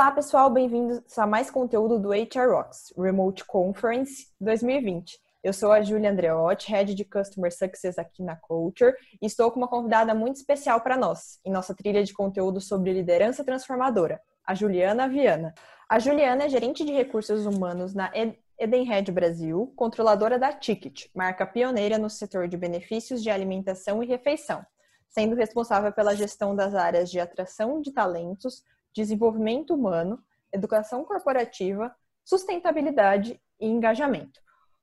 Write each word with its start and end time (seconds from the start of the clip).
Olá, 0.00 0.12
pessoal, 0.12 0.48
bem-vindos 0.48 1.18
a 1.18 1.26
mais 1.26 1.50
conteúdo 1.50 1.98
do 1.98 2.08
HR 2.08 2.48
Rocks 2.50 2.90
Remote 2.96 3.44
Conference 3.44 4.28
2020. 4.40 5.20
Eu 5.44 5.52
sou 5.52 5.70
a 5.70 5.82
Júlia 5.82 6.10
Andreotti, 6.10 6.70
Head 6.70 6.94
de 6.94 7.04
Customer 7.04 7.54
Success 7.54 7.98
aqui 7.98 8.22
na 8.22 8.34
Culture, 8.34 8.94
e 9.20 9.26
estou 9.26 9.50
com 9.50 9.58
uma 9.60 9.68
convidada 9.68 10.14
muito 10.14 10.36
especial 10.36 10.80
para 10.80 10.96
nós, 10.96 11.38
em 11.44 11.52
nossa 11.52 11.74
trilha 11.74 12.02
de 12.02 12.14
conteúdo 12.14 12.62
sobre 12.62 12.94
liderança 12.94 13.44
transformadora, 13.44 14.18
a 14.42 14.54
Juliana 14.54 15.06
Viana. 15.06 15.52
A 15.86 15.98
Juliana 15.98 16.44
é 16.44 16.48
gerente 16.48 16.82
de 16.82 16.92
recursos 16.92 17.44
humanos 17.44 17.92
na 17.92 18.10
Edenred 18.58 19.12
Brasil, 19.12 19.70
controladora 19.76 20.38
da 20.38 20.50
Ticket, 20.50 21.08
marca 21.14 21.44
pioneira 21.44 21.98
no 21.98 22.08
setor 22.08 22.48
de 22.48 22.56
benefícios 22.56 23.22
de 23.22 23.28
alimentação 23.28 24.02
e 24.02 24.06
refeição, 24.06 24.64
sendo 25.10 25.36
responsável 25.36 25.92
pela 25.92 26.16
gestão 26.16 26.56
das 26.56 26.74
áreas 26.74 27.10
de 27.10 27.20
atração 27.20 27.82
de 27.82 27.92
talentos, 27.92 28.64
desenvolvimento 28.94 29.74
humano, 29.74 30.22
educação 30.52 31.04
corporativa, 31.04 31.94
sustentabilidade 32.24 33.40
e 33.60 33.66
engajamento. 33.66 34.40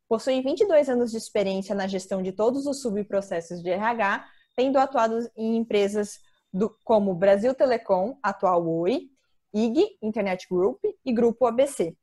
Possui 0.08 0.42
22 0.42 0.90
anos 0.90 1.12
de 1.12 1.18
experiência 1.18 1.76
na 1.76 1.88
gestão 1.88 2.22
de 2.22 2.32
todos 2.32 2.66
os 2.66 2.82
subprocessos 2.82 3.62
de 3.62 3.70
RH, 3.70 4.26
tendo 4.56 4.78
atuado 4.78 5.30
em 5.36 5.58
empresas 5.58 6.20
do, 6.52 6.76
como 6.84 7.14
Brasil 7.14 7.54
Telecom, 7.54 8.18
atual 8.24 8.66
Oi, 8.68 9.10
IG, 9.54 9.98
Internet 10.02 10.48
Group 10.50 10.80
e 11.06 11.14
Grupo 11.14 11.46
ABC. 11.46 11.96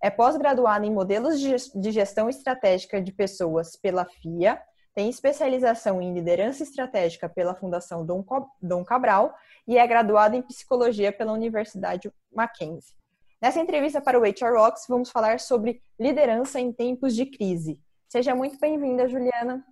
É 0.00 0.10
pós-graduada 0.10 0.86
em 0.86 0.92
modelos 0.92 1.40
de 1.40 1.90
gestão 1.90 2.28
estratégica 2.28 3.02
de 3.02 3.12
pessoas 3.12 3.74
pela 3.76 4.04
FIA, 4.04 4.60
tem 4.98 5.08
especialização 5.08 6.02
em 6.02 6.12
liderança 6.12 6.64
estratégica 6.64 7.28
pela 7.28 7.54
Fundação 7.54 8.04
Dom 8.04 8.84
Cabral 8.84 9.32
e 9.64 9.78
é 9.78 9.86
graduada 9.86 10.34
em 10.34 10.42
psicologia 10.42 11.12
pela 11.12 11.32
Universidade 11.32 12.12
Mackenzie. 12.34 12.96
Nessa 13.40 13.60
entrevista 13.60 14.00
para 14.00 14.18
o 14.18 14.24
HR 14.24 14.56
Rocks, 14.56 14.86
vamos 14.88 15.08
falar 15.08 15.38
sobre 15.38 15.80
liderança 16.00 16.58
em 16.58 16.72
tempos 16.72 17.14
de 17.14 17.26
crise. 17.26 17.78
Seja 18.08 18.34
muito 18.34 18.58
bem-vinda, 18.58 19.06
Juliana. 19.06 19.64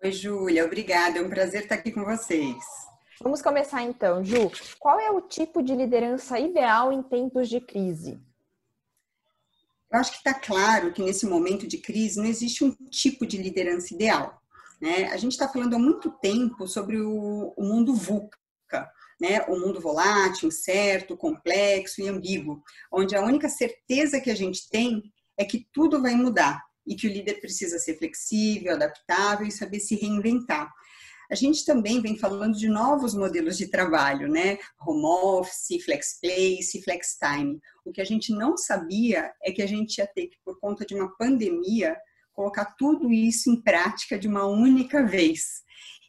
Oi, 0.00 0.12
Júlia, 0.12 0.64
obrigada. 0.64 1.18
É 1.18 1.22
um 1.22 1.28
prazer 1.28 1.62
estar 1.62 1.74
aqui 1.74 1.90
com 1.90 2.04
vocês. 2.04 2.54
Vamos 3.20 3.42
começar 3.42 3.82
então, 3.82 4.22
Ju. 4.22 4.48
Qual 4.78 5.00
é 5.00 5.10
o 5.10 5.22
tipo 5.22 5.60
de 5.60 5.74
liderança 5.74 6.38
ideal 6.38 6.92
em 6.92 7.02
tempos 7.02 7.48
de 7.48 7.60
crise? 7.60 8.20
Eu 9.92 9.98
acho 9.98 10.12
que 10.12 10.18
está 10.18 10.34
claro 10.34 10.92
que 10.92 11.02
nesse 11.02 11.26
momento 11.26 11.66
de 11.66 11.78
crise 11.78 12.18
não 12.18 12.26
existe 12.26 12.64
um 12.64 12.74
tipo 12.90 13.26
de 13.26 13.36
liderança 13.36 13.92
ideal. 13.92 14.40
Né? 14.80 15.06
A 15.06 15.16
gente 15.16 15.32
está 15.32 15.48
falando 15.48 15.74
há 15.74 15.78
muito 15.78 16.10
tempo 16.10 16.66
sobre 16.66 16.98
o, 17.00 17.52
o 17.56 17.64
mundo 17.64 17.94
VUCA, 17.94 18.88
né? 19.20 19.42
o 19.48 19.58
mundo 19.58 19.80
volátil, 19.80 20.48
incerto, 20.48 21.16
complexo 21.16 22.00
e 22.00 22.08
ambíguo, 22.08 22.62
onde 22.90 23.16
a 23.16 23.22
única 23.22 23.48
certeza 23.48 24.20
que 24.20 24.30
a 24.30 24.34
gente 24.34 24.68
tem 24.70 25.02
é 25.36 25.44
que 25.44 25.66
tudo 25.72 26.00
vai 26.00 26.14
mudar 26.14 26.62
e 26.86 26.94
que 26.94 27.06
o 27.06 27.12
líder 27.12 27.40
precisa 27.40 27.78
ser 27.78 27.98
flexível, 27.98 28.72
adaptável 28.72 29.46
e 29.46 29.52
saber 29.52 29.80
se 29.80 29.96
reinventar. 29.96 30.72
A 31.30 31.34
gente 31.36 31.64
também 31.64 32.00
vem 32.00 32.18
falando 32.18 32.56
de 32.56 32.68
novos 32.68 33.14
modelos 33.14 33.56
de 33.56 33.68
trabalho, 33.68 34.28
né? 34.28 34.58
Home 34.84 35.04
office, 35.04 35.84
flex 35.84 36.18
place, 36.20 36.82
flex 36.82 37.16
time. 37.16 37.60
O 37.84 37.92
que 37.92 38.00
a 38.00 38.04
gente 38.04 38.32
não 38.32 38.56
sabia 38.56 39.32
é 39.42 39.52
que 39.52 39.62
a 39.62 39.66
gente 39.66 39.98
ia 39.98 40.06
ter 40.08 40.26
que, 40.26 40.36
por 40.44 40.58
conta 40.58 40.84
de 40.84 40.94
uma 40.94 41.16
pandemia, 41.16 41.96
colocar 42.32 42.74
tudo 42.76 43.12
isso 43.12 43.48
em 43.48 43.60
prática 43.60 44.18
de 44.18 44.26
uma 44.26 44.44
única 44.44 45.06
vez. 45.06 45.62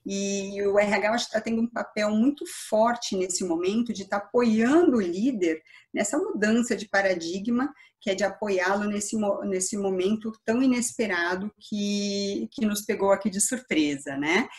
E 0.04 0.60
o 0.64 0.80
RH 0.80 1.16
está 1.16 1.40
tendo 1.40 1.62
um 1.62 1.68
papel 1.68 2.10
muito 2.10 2.44
forte 2.70 3.16
nesse 3.16 3.44
momento 3.44 3.94
de 3.94 4.02
estar 4.02 4.20
tá 4.20 4.26
apoiando 4.26 4.98
o 4.98 5.02
líder 5.02 5.62
nessa 5.94 6.18
mudança 6.18 6.76
de 6.76 6.88
paradigma, 6.88 7.72
que 8.00 8.10
é 8.10 8.16
de 8.16 8.24
apoiá-lo 8.24 8.86
nesse, 8.86 9.16
nesse 9.44 9.78
momento 9.78 10.32
tão 10.44 10.64
inesperado 10.64 11.52
que, 11.60 12.50
que 12.52 12.66
nos 12.66 12.82
pegou 12.82 13.12
aqui 13.12 13.30
de 13.30 13.40
surpresa, 13.40 14.18
né? 14.18 14.50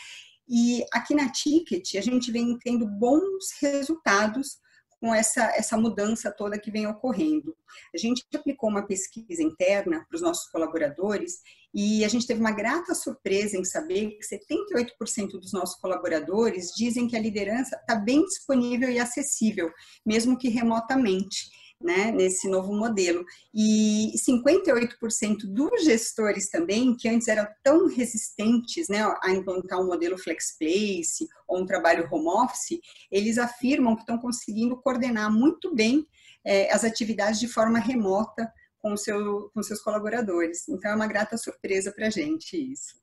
E 0.55 0.85
aqui 0.93 1.15
na 1.15 1.31
Ticket, 1.31 1.95
a 1.95 2.01
gente 2.01 2.31
vem 2.31 2.55
tendo 2.59 2.85
bons 2.85 3.45
resultados 3.59 4.59
com 4.99 5.11
essa, 5.11 5.45
essa 5.55 5.75
mudança 5.75 6.31
toda 6.31 6.59
que 6.59 6.69
vem 6.69 6.85
ocorrendo. 6.85 7.55
A 7.91 7.97
gente 7.97 8.23
aplicou 8.35 8.69
uma 8.69 8.85
pesquisa 8.85 9.41
interna 9.41 10.05
para 10.07 10.15
os 10.15 10.21
nossos 10.21 10.47
colaboradores 10.51 11.39
e 11.73 12.05
a 12.05 12.07
gente 12.07 12.27
teve 12.27 12.39
uma 12.39 12.51
grata 12.51 12.93
surpresa 12.93 13.57
em 13.57 13.65
saber 13.65 14.11
que 14.11 14.23
78% 14.23 15.31
dos 15.39 15.51
nossos 15.53 15.75
colaboradores 15.81 16.67
dizem 16.77 17.07
que 17.07 17.17
a 17.17 17.19
liderança 17.19 17.75
está 17.75 17.95
bem 17.95 18.23
disponível 18.23 18.91
e 18.91 18.99
acessível, 18.99 19.71
mesmo 20.05 20.37
que 20.37 20.49
remotamente 20.49 21.49
né, 21.83 22.11
nesse 22.11 22.47
novo 22.47 22.73
modelo. 22.73 23.25
E 23.53 24.13
58% 24.17 25.45
dos 25.45 25.83
gestores 25.83 26.49
também, 26.49 26.95
que 26.95 27.09
antes 27.09 27.27
eram 27.27 27.47
tão 27.61 27.87
resistentes 27.87 28.87
né, 28.87 29.03
a 29.21 29.31
implantar 29.31 29.79
um 29.79 29.85
modelo 29.85 30.17
flex 30.17 30.57
place 30.57 31.27
ou 31.47 31.61
um 31.61 31.65
trabalho 31.65 32.07
home 32.11 32.27
office, 32.27 32.79
eles 33.11 33.37
afirmam 33.37 33.95
que 33.95 34.01
estão 34.01 34.17
conseguindo 34.17 34.77
coordenar 34.77 35.31
muito 35.31 35.75
bem 35.75 36.07
é, 36.45 36.73
as 36.73 36.83
atividades 36.83 37.39
de 37.39 37.47
forma 37.47 37.79
remota 37.79 38.51
com, 38.79 38.95
seu, 38.97 39.49
com 39.53 39.61
seus 39.61 39.81
colaboradores. 39.81 40.67
Então, 40.67 40.91
é 40.91 40.95
uma 40.95 41.07
grata 41.07 41.37
surpresa 41.37 41.91
para 41.91 42.07
a 42.07 42.09
gente 42.09 42.55
isso. 42.57 43.01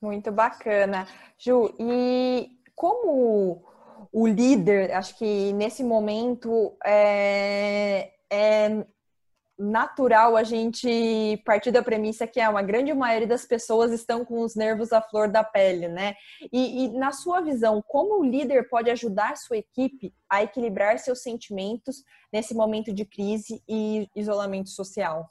Muito 0.00 0.30
bacana. 0.30 1.06
Ju, 1.38 1.74
e 1.78 2.48
como 2.74 3.64
o 4.18 4.26
líder, 4.26 4.92
acho 4.92 5.14
que 5.18 5.52
nesse 5.52 5.84
momento 5.84 6.74
é, 6.82 8.12
é 8.32 8.86
natural 9.58 10.38
a 10.38 10.42
gente 10.42 11.36
partir 11.44 11.70
da 11.70 11.82
premissa 11.82 12.26
que 12.26 12.40
é 12.40 12.48
uma 12.48 12.62
grande 12.62 12.94
maioria 12.94 13.26
das 13.26 13.44
pessoas 13.44 13.92
estão 13.92 14.24
com 14.24 14.40
os 14.40 14.56
nervos 14.56 14.90
à 14.90 15.02
flor 15.02 15.28
da 15.28 15.44
pele, 15.44 15.88
né? 15.88 16.14
E, 16.50 16.84
e, 16.84 16.98
na 16.98 17.12
sua 17.12 17.42
visão, 17.42 17.84
como 17.86 18.18
o 18.18 18.24
líder 18.24 18.70
pode 18.70 18.90
ajudar 18.90 19.36
sua 19.36 19.58
equipe 19.58 20.14
a 20.30 20.42
equilibrar 20.42 20.98
seus 20.98 21.20
sentimentos 21.22 22.02
nesse 22.32 22.54
momento 22.54 22.94
de 22.94 23.04
crise 23.04 23.62
e 23.68 24.08
isolamento 24.16 24.70
social? 24.70 25.30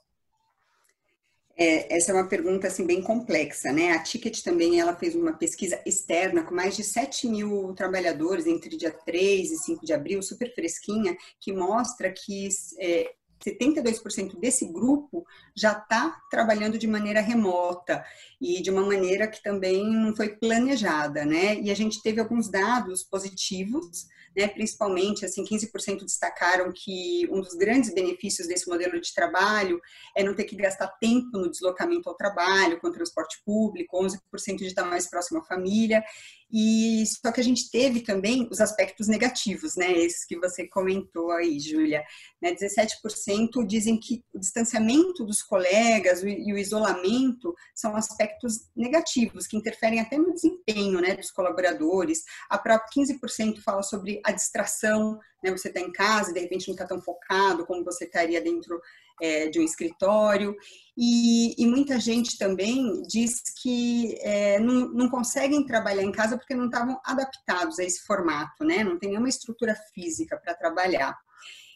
É, 1.58 1.96
essa 1.96 2.12
é 2.12 2.16
uma 2.16 2.28
pergunta 2.28 2.68
assim 2.68 2.86
bem 2.86 3.02
complexa, 3.02 3.72
né? 3.72 3.92
A 3.94 4.04
Ticket 4.04 4.42
também 4.42 4.80
ela 4.80 4.96
fez 4.96 5.16
uma 5.16 5.34
pesquisa 5.34 5.82
externa 5.86 6.44
com 6.44 6.54
mais 6.54 6.76
de 6.76 6.84
7 6.84 7.30
mil 7.30 7.74
trabalhadores 7.74 8.46
entre 8.46 8.76
dia 8.76 8.92
3 8.92 9.52
e 9.52 9.58
5 9.58 9.86
de 9.86 9.94
abril, 9.94 10.22
super 10.22 10.54
fresquinha, 10.54 11.16
que 11.40 11.54
mostra 11.54 12.12
que 12.12 12.50
é, 12.78 13.10
72% 13.46 14.38
desse 14.38 14.66
grupo 14.66 15.26
já 15.56 15.72
está 15.72 16.20
trabalhando 16.30 16.78
de 16.78 16.88
maneira 16.88 17.22
remota 17.22 18.04
e 18.42 18.62
de 18.62 18.70
uma 18.70 18.86
maneira 18.86 19.28
que 19.28 19.42
também 19.42 19.86
não 19.86 20.16
foi 20.16 20.30
planejada, 20.30 21.24
né? 21.24 21.60
E 21.62 21.72
a 21.72 21.76
gente 21.76 22.02
teve 22.02 22.20
alguns 22.20 22.50
dados 22.50 23.04
positivos 23.04 24.08
né? 24.36 24.48
Principalmente, 24.48 25.26
assim, 25.26 25.44
15% 25.44 26.04
destacaram 26.04 26.72
que 26.74 27.28
um 27.32 27.40
dos 27.40 27.54
grandes 27.54 27.94
benefícios 27.94 28.48
desse 28.48 28.68
modelo 28.68 29.00
de 29.00 29.14
trabalho 29.14 29.80
é 30.16 30.24
não 30.24 30.36
ter 30.36 30.44
que 30.44 30.56
gastar 30.56 30.88
tempo 31.00 31.38
no 31.38 31.50
deslocamento 31.50 32.10
ao 32.10 32.16
trabalho, 32.16 32.80
com 32.80 32.92
transporte 32.92 33.42
público, 33.46 33.98
11% 33.98 34.58
de 34.58 34.66
estar 34.66 34.86
mais 34.86 35.10
próximo 35.10 35.40
à 35.40 35.44
família. 35.44 36.04
E 36.52 37.04
só 37.06 37.32
que 37.32 37.42
a 37.42 37.44
gente 37.44 37.70
teve 37.72 38.02
também 38.02 38.48
os 38.52 38.62
aspectos 38.62 39.08
negativos, 39.08 39.76
né? 39.76 39.92
Esses 39.92 40.26
que 40.26 40.38
você 40.38 40.68
comentou 40.68 41.32
aí, 41.32 41.60
Júlia. 41.60 42.04
Né? 42.42 42.54
17% 42.54 43.66
dizem 43.66 44.00
que 44.00 44.24
o 44.34 44.40
distanciamento 44.40 45.26
dos 45.26 45.42
colegas 45.42 46.24
e 46.24 46.54
o 46.54 46.58
isolamento 46.58 47.54
são 47.74 47.96
aspectos 47.96 48.70
negativos, 48.76 49.48
que 49.48 49.58
interferem 49.58 50.00
até 50.00 50.18
no 50.18 50.34
desempenho 50.34 51.02
né, 51.02 51.16
dos 51.16 51.32
colaboradores. 51.32 52.24
A 52.50 52.58
própria 52.58 52.90
15% 52.96 53.62
fala 53.62 53.82
sobre 53.82 54.22
a 54.24 54.32
distração, 54.32 55.20
né? 55.44 55.52
Você 55.52 55.68
está 55.68 55.80
em 55.80 55.92
casa 55.92 56.32
e 56.32 56.34
de 56.34 56.40
repente 56.42 56.68
não 56.68 56.76
está 56.76 56.86
tão 56.86 57.02
focado 57.02 57.66
como 57.66 57.84
você 57.84 58.06
estaria 58.06 58.42
dentro 58.42 58.80
é, 59.22 59.48
de 59.48 59.60
um 59.60 59.64
escritório. 59.64 60.56
E, 60.98 61.62
e, 61.62 61.66
muita 61.68 62.00
gente 62.00 62.38
também 62.38 63.02
diz 63.04 63.42
que 63.62 64.18
é, 64.22 64.60
não, 64.60 64.90
não 64.90 65.10
conseguem 65.10 65.66
trabalhar 65.66 66.04
em 66.04 66.12
casa 66.12 66.38
porque 66.38 66.56
não 66.56 66.66
estavam 66.66 67.00
adaptados 67.06 67.80
a 67.80 67.84
esse 67.84 68.02
formato, 68.06 68.64
né? 68.64 68.84
Não 68.84 68.98
tem 68.98 69.10
nenhuma 69.10 69.30
estrutura 69.30 69.76
física 69.94 70.38
para 70.38 70.56
trabalhar. 70.56 71.18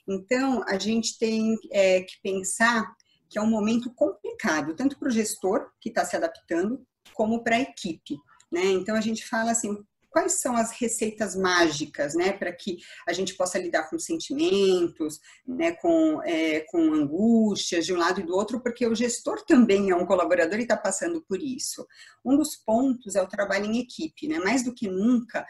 Então, 0.08 0.64
a 0.68 0.78
gente 0.80 1.18
tem 1.20 1.56
é, 1.72 2.02
que 2.02 2.20
pensar 2.24 2.92
que 3.30 3.38
é 3.38 3.42
um 3.42 3.50
momento 3.50 3.94
complicado, 3.94 4.76
tanto 4.76 4.98
para 4.98 5.08
o 5.08 5.12
gestor, 5.12 5.70
que 5.80 5.90
está 5.90 6.04
se 6.04 6.16
adaptando, 6.16 6.84
como 7.14 7.44
para 7.44 7.58
a 7.58 7.62
equipe. 7.62 8.18
Né? 8.52 8.66
Então, 8.66 8.96
a 8.96 9.02
gente 9.02 9.28
fala 9.28 9.52
assim, 9.52 9.78
quais 10.10 10.40
são 10.40 10.56
as 10.56 10.72
receitas 10.72 11.36
mágicas, 11.36 12.16
né, 12.16 12.34
para 12.34 12.52
que 12.52 12.78
a 13.08 13.14
gente 13.14 13.36
possa 13.36 13.60
lidar 13.60 13.90
com 13.90 14.00
sentimentos, 14.00 15.20
né, 15.48 15.72
com, 15.74 16.22
é, 16.24 16.62
com 16.70 16.94
angústias 16.94 17.86
de 17.86 17.94
um 17.94 17.98
lado 17.98 18.20
e 18.20 18.26
do 18.26 18.36
outro, 18.36 18.60
porque 18.62 18.86
o 18.86 18.96
gestor 18.96 19.44
também 19.46 19.90
é 19.90 19.96
um 19.96 20.06
colaborador 20.06 20.60
e 20.60 20.64
está 20.64 20.78
passando 20.78 21.22
por 21.28 21.42
isso. 21.42 21.86
Um 22.26 22.36
dos 22.36 22.56
pontos 22.56 23.16
é 23.16 23.22
o 23.22 23.28
trabalho 23.28 23.66
em 23.66 23.80
equipe, 23.80 24.28
né, 24.28 24.40
mais 24.40 24.64
do 24.64 24.74
que 24.74 24.88
nunca 24.88 25.46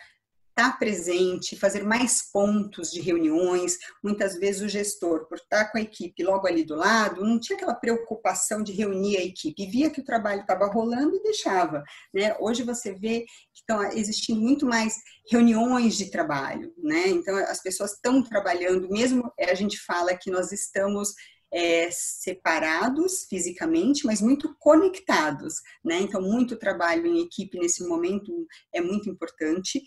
estar 0.59 0.71
tá 0.71 0.77
presente, 0.77 1.55
fazer 1.55 1.83
mais 1.83 2.21
pontos 2.21 2.91
de 2.91 2.99
reuniões. 2.99 3.77
Muitas 4.03 4.37
vezes 4.37 4.61
o 4.61 4.67
gestor, 4.67 5.25
por 5.27 5.37
estar 5.37 5.71
com 5.71 5.77
a 5.77 5.81
equipe 5.81 6.21
logo 6.21 6.45
ali 6.45 6.65
do 6.65 6.75
lado, 6.75 7.23
não 7.23 7.39
tinha 7.39 7.55
aquela 7.55 7.73
preocupação 7.73 8.61
de 8.61 8.73
reunir 8.73 9.17
a 9.17 9.23
equipe, 9.23 9.65
via 9.65 9.89
que 9.89 10.01
o 10.01 10.03
trabalho 10.03 10.41
estava 10.41 10.65
rolando 10.67 11.15
e 11.15 11.23
deixava. 11.23 11.83
Né? 12.13 12.35
Hoje 12.39 12.63
você 12.63 12.93
vê 12.93 13.25
que 13.69 13.73
estão 13.73 13.83
existindo 13.91 14.41
muito 14.41 14.65
mais 14.65 14.95
reuniões 15.29 15.95
de 15.95 16.09
trabalho, 16.09 16.73
né? 16.77 17.07
Então 17.09 17.35
as 17.35 17.61
pessoas 17.61 17.93
estão 17.93 18.23
trabalhando, 18.23 18.89
mesmo 18.89 19.31
a 19.39 19.53
gente 19.53 19.79
fala 19.79 20.17
que 20.17 20.31
nós 20.31 20.51
estamos 20.51 21.13
é, 21.51 21.89
separados 21.91 23.25
fisicamente, 23.29 24.05
mas 24.05 24.21
muito 24.21 24.55
conectados, 24.59 25.55
né? 25.83 25.99
Então, 25.99 26.21
muito 26.21 26.57
trabalho 26.57 27.07
em 27.07 27.21
equipe 27.21 27.57
nesse 27.59 27.87
momento 27.87 28.47
é 28.73 28.81
muito 28.81 29.09
importante. 29.09 29.81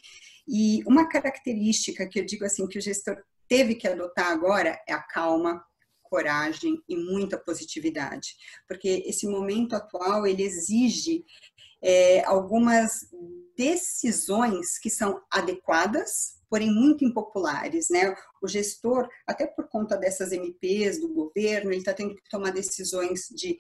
E 0.46 0.82
uma 0.87 1.08
característica 1.08 2.08
que 2.08 2.20
eu 2.20 2.26
digo 2.26 2.44
assim 2.44 2.67
que 2.67 2.79
o 2.79 2.82
gestor 2.82 3.17
teve 3.49 3.75
que 3.75 3.87
adotar 3.87 4.29
agora 4.29 4.81
é 4.88 4.93
a 4.93 5.02
calma, 5.02 5.62
coragem 6.02 6.82
e 6.88 6.96
muita 6.96 7.38
positividade, 7.38 8.34
porque 8.69 9.02
esse 9.06 9.26
momento 9.26 9.75
atual 9.75 10.26
ele 10.26 10.43
exige 10.43 11.25
é, 11.82 12.23
algumas 12.25 13.06
decisões 13.62 14.76
que 14.79 14.91
são 14.91 15.23
adequadas 15.31 16.41
porém 16.50 16.70
muito 16.70 17.03
impopulares, 17.03 17.88
né? 17.88 18.14
O 18.43 18.47
gestor, 18.47 19.09
até 19.26 19.47
por 19.47 19.70
conta 19.70 19.97
dessas 19.97 20.32
MPs 20.32 21.00
do 21.00 21.09
governo, 21.09 21.70
ele 21.70 21.79
está 21.79 21.94
tendo 21.94 22.14
que 22.14 22.29
tomar 22.29 22.50
decisões 22.50 23.29
de 23.35 23.56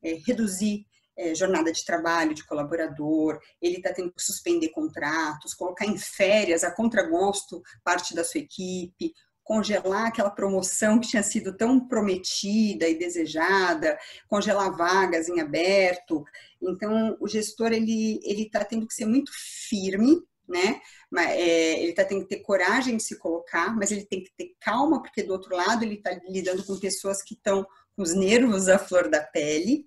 é, 0.00 0.20
reduzir 0.24 0.86
é, 1.16 1.34
jornada 1.34 1.72
de 1.72 1.84
trabalho 1.84 2.34
de 2.34 2.46
colaborador, 2.46 3.40
ele 3.60 3.78
está 3.78 3.92
tendo 3.92 4.12
que 4.12 4.22
suspender 4.22 4.68
contratos, 4.68 5.54
colocar 5.54 5.86
em 5.86 5.98
férias 5.98 6.62
a 6.62 6.70
contragosto 6.70 7.60
parte 7.82 8.14
da 8.14 8.22
sua 8.22 8.40
equipe, 8.40 9.12
congelar 9.46 10.08
aquela 10.08 10.28
promoção 10.28 10.98
que 10.98 11.08
tinha 11.08 11.22
sido 11.22 11.56
tão 11.56 11.78
prometida 11.78 12.88
e 12.88 12.98
desejada, 12.98 13.96
congelar 14.28 14.76
vagas 14.76 15.28
em 15.28 15.40
aberto. 15.40 16.24
Então, 16.60 17.16
o 17.20 17.28
gestor 17.28 17.72
ele 17.72 18.20
ele 18.24 18.42
está 18.42 18.64
tendo 18.64 18.86
que 18.86 18.94
ser 18.94 19.06
muito 19.06 19.30
firme 19.68 20.20
né? 20.48 20.80
É, 21.18 21.82
ele 21.82 21.92
tá, 21.92 22.04
tem 22.04 22.20
que 22.20 22.28
ter 22.28 22.36
coragem 22.36 22.96
de 22.96 23.02
se 23.02 23.18
colocar, 23.18 23.74
mas 23.74 23.90
ele 23.90 24.04
tem 24.04 24.22
que 24.22 24.30
ter 24.36 24.54
calma, 24.60 25.02
porque 25.02 25.22
do 25.22 25.32
outro 25.32 25.56
lado 25.56 25.82
ele 25.82 25.94
está 25.94 26.10
lidando 26.28 26.64
com 26.64 26.78
pessoas 26.78 27.20
que 27.20 27.34
estão 27.34 27.66
com 27.96 28.02
os 28.02 28.14
nervos 28.14 28.68
à 28.68 28.78
flor 28.78 29.08
da 29.10 29.20
pele. 29.20 29.84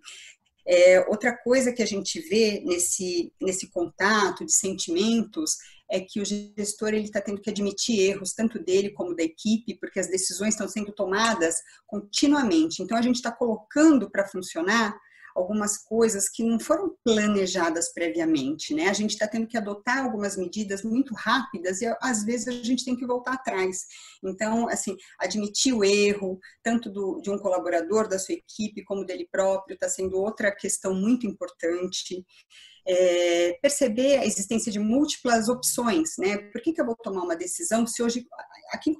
É, 0.67 0.99
outra 1.07 1.35
coisa 1.35 1.71
que 1.71 1.81
a 1.81 1.85
gente 1.85 2.19
vê 2.19 2.61
nesse, 2.65 3.31
nesse 3.41 3.69
contato 3.69 4.45
de 4.45 4.53
sentimentos 4.53 5.57
é 5.89 5.99
que 5.99 6.21
o 6.21 6.25
gestor 6.25 6.89
ele 6.89 7.05
está 7.05 7.19
tendo 7.19 7.41
que 7.41 7.49
admitir 7.49 7.99
erros 7.99 8.33
tanto 8.33 8.59
dele 8.63 8.91
como 8.91 9.15
da 9.15 9.23
equipe, 9.23 9.77
porque 9.79 9.99
as 9.99 10.07
decisões 10.07 10.53
estão 10.53 10.67
sendo 10.67 10.91
tomadas 10.91 11.55
continuamente. 11.87 12.81
Então 12.81 12.97
a 12.97 13.01
gente 13.01 13.15
está 13.15 13.31
colocando 13.31 14.09
para 14.09 14.27
funcionar 14.27 14.95
algumas 15.35 15.77
coisas 15.77 16.27
que 16.27 16.43
não 16.43 16.59
foram 16.59 16.95
planejadas 17.03 17.93
previamente, 17.93 18.73
né? 18.73 18.89
A 18.89 18.93
gente 18.93 19.11
está 19.11 19.27
tendo 19.27 19.47
que 19.47 19.57
adotar 19.57 20.03
algumas 20.03 20.37
medidas 20.37 20.83
muito 20.83 21.13
rápidas 21.13 21.81
e 21.81 21.87
às 22.01 22.23
vezes 22.23 22.47
a 22.47 22.51
gente 22.51 22.83
tem 22.83 22.95
que 22.95 23.05
voltar 23.05 23.33
atrás. 23.33 23.85
Então, 24.23 24.67
assim, 24.67 24.95
admitir 25.19 25.73
o 25.73 25.83
erro, 25.83 26.39
tanto 26.63 26.89
do, 26.89 27.21
de 27.21 27.29
um 27.29 27.37
colaborador 27.37 28.07
da 28.07 28.19
sua 28.19 28.35
equipe 28.35 28.83
como 28.83 29.05
dele 29.05 29.27
próprio, 29.31 29.75
está 29.75 29.87
sendo 29.87 30.17
outra 30.17 30.53
questão 30.53 30.93
muito 30.93 31.25
importante 31.25 32.25
é, 32.87 33.57
perceber 33.61 34.17
a 34.17 34.25
existência 34.25 34.71
de 34.71 34.79
múltiplas 34.79 35.49
opções, 35.49 36.11
né? 36.17 36.37
Por 36.37 36.61
que, 36.61 36.73
que 36.73 36.81
eu 36.81 36.85
vou 36.85 36.95
tomar 36.95 37.23
uma 37.23 37.35
decisão 37.35 37.85
se 37.85 38.01
hoje, 38.01 38.25
aqui, 38.71 38.95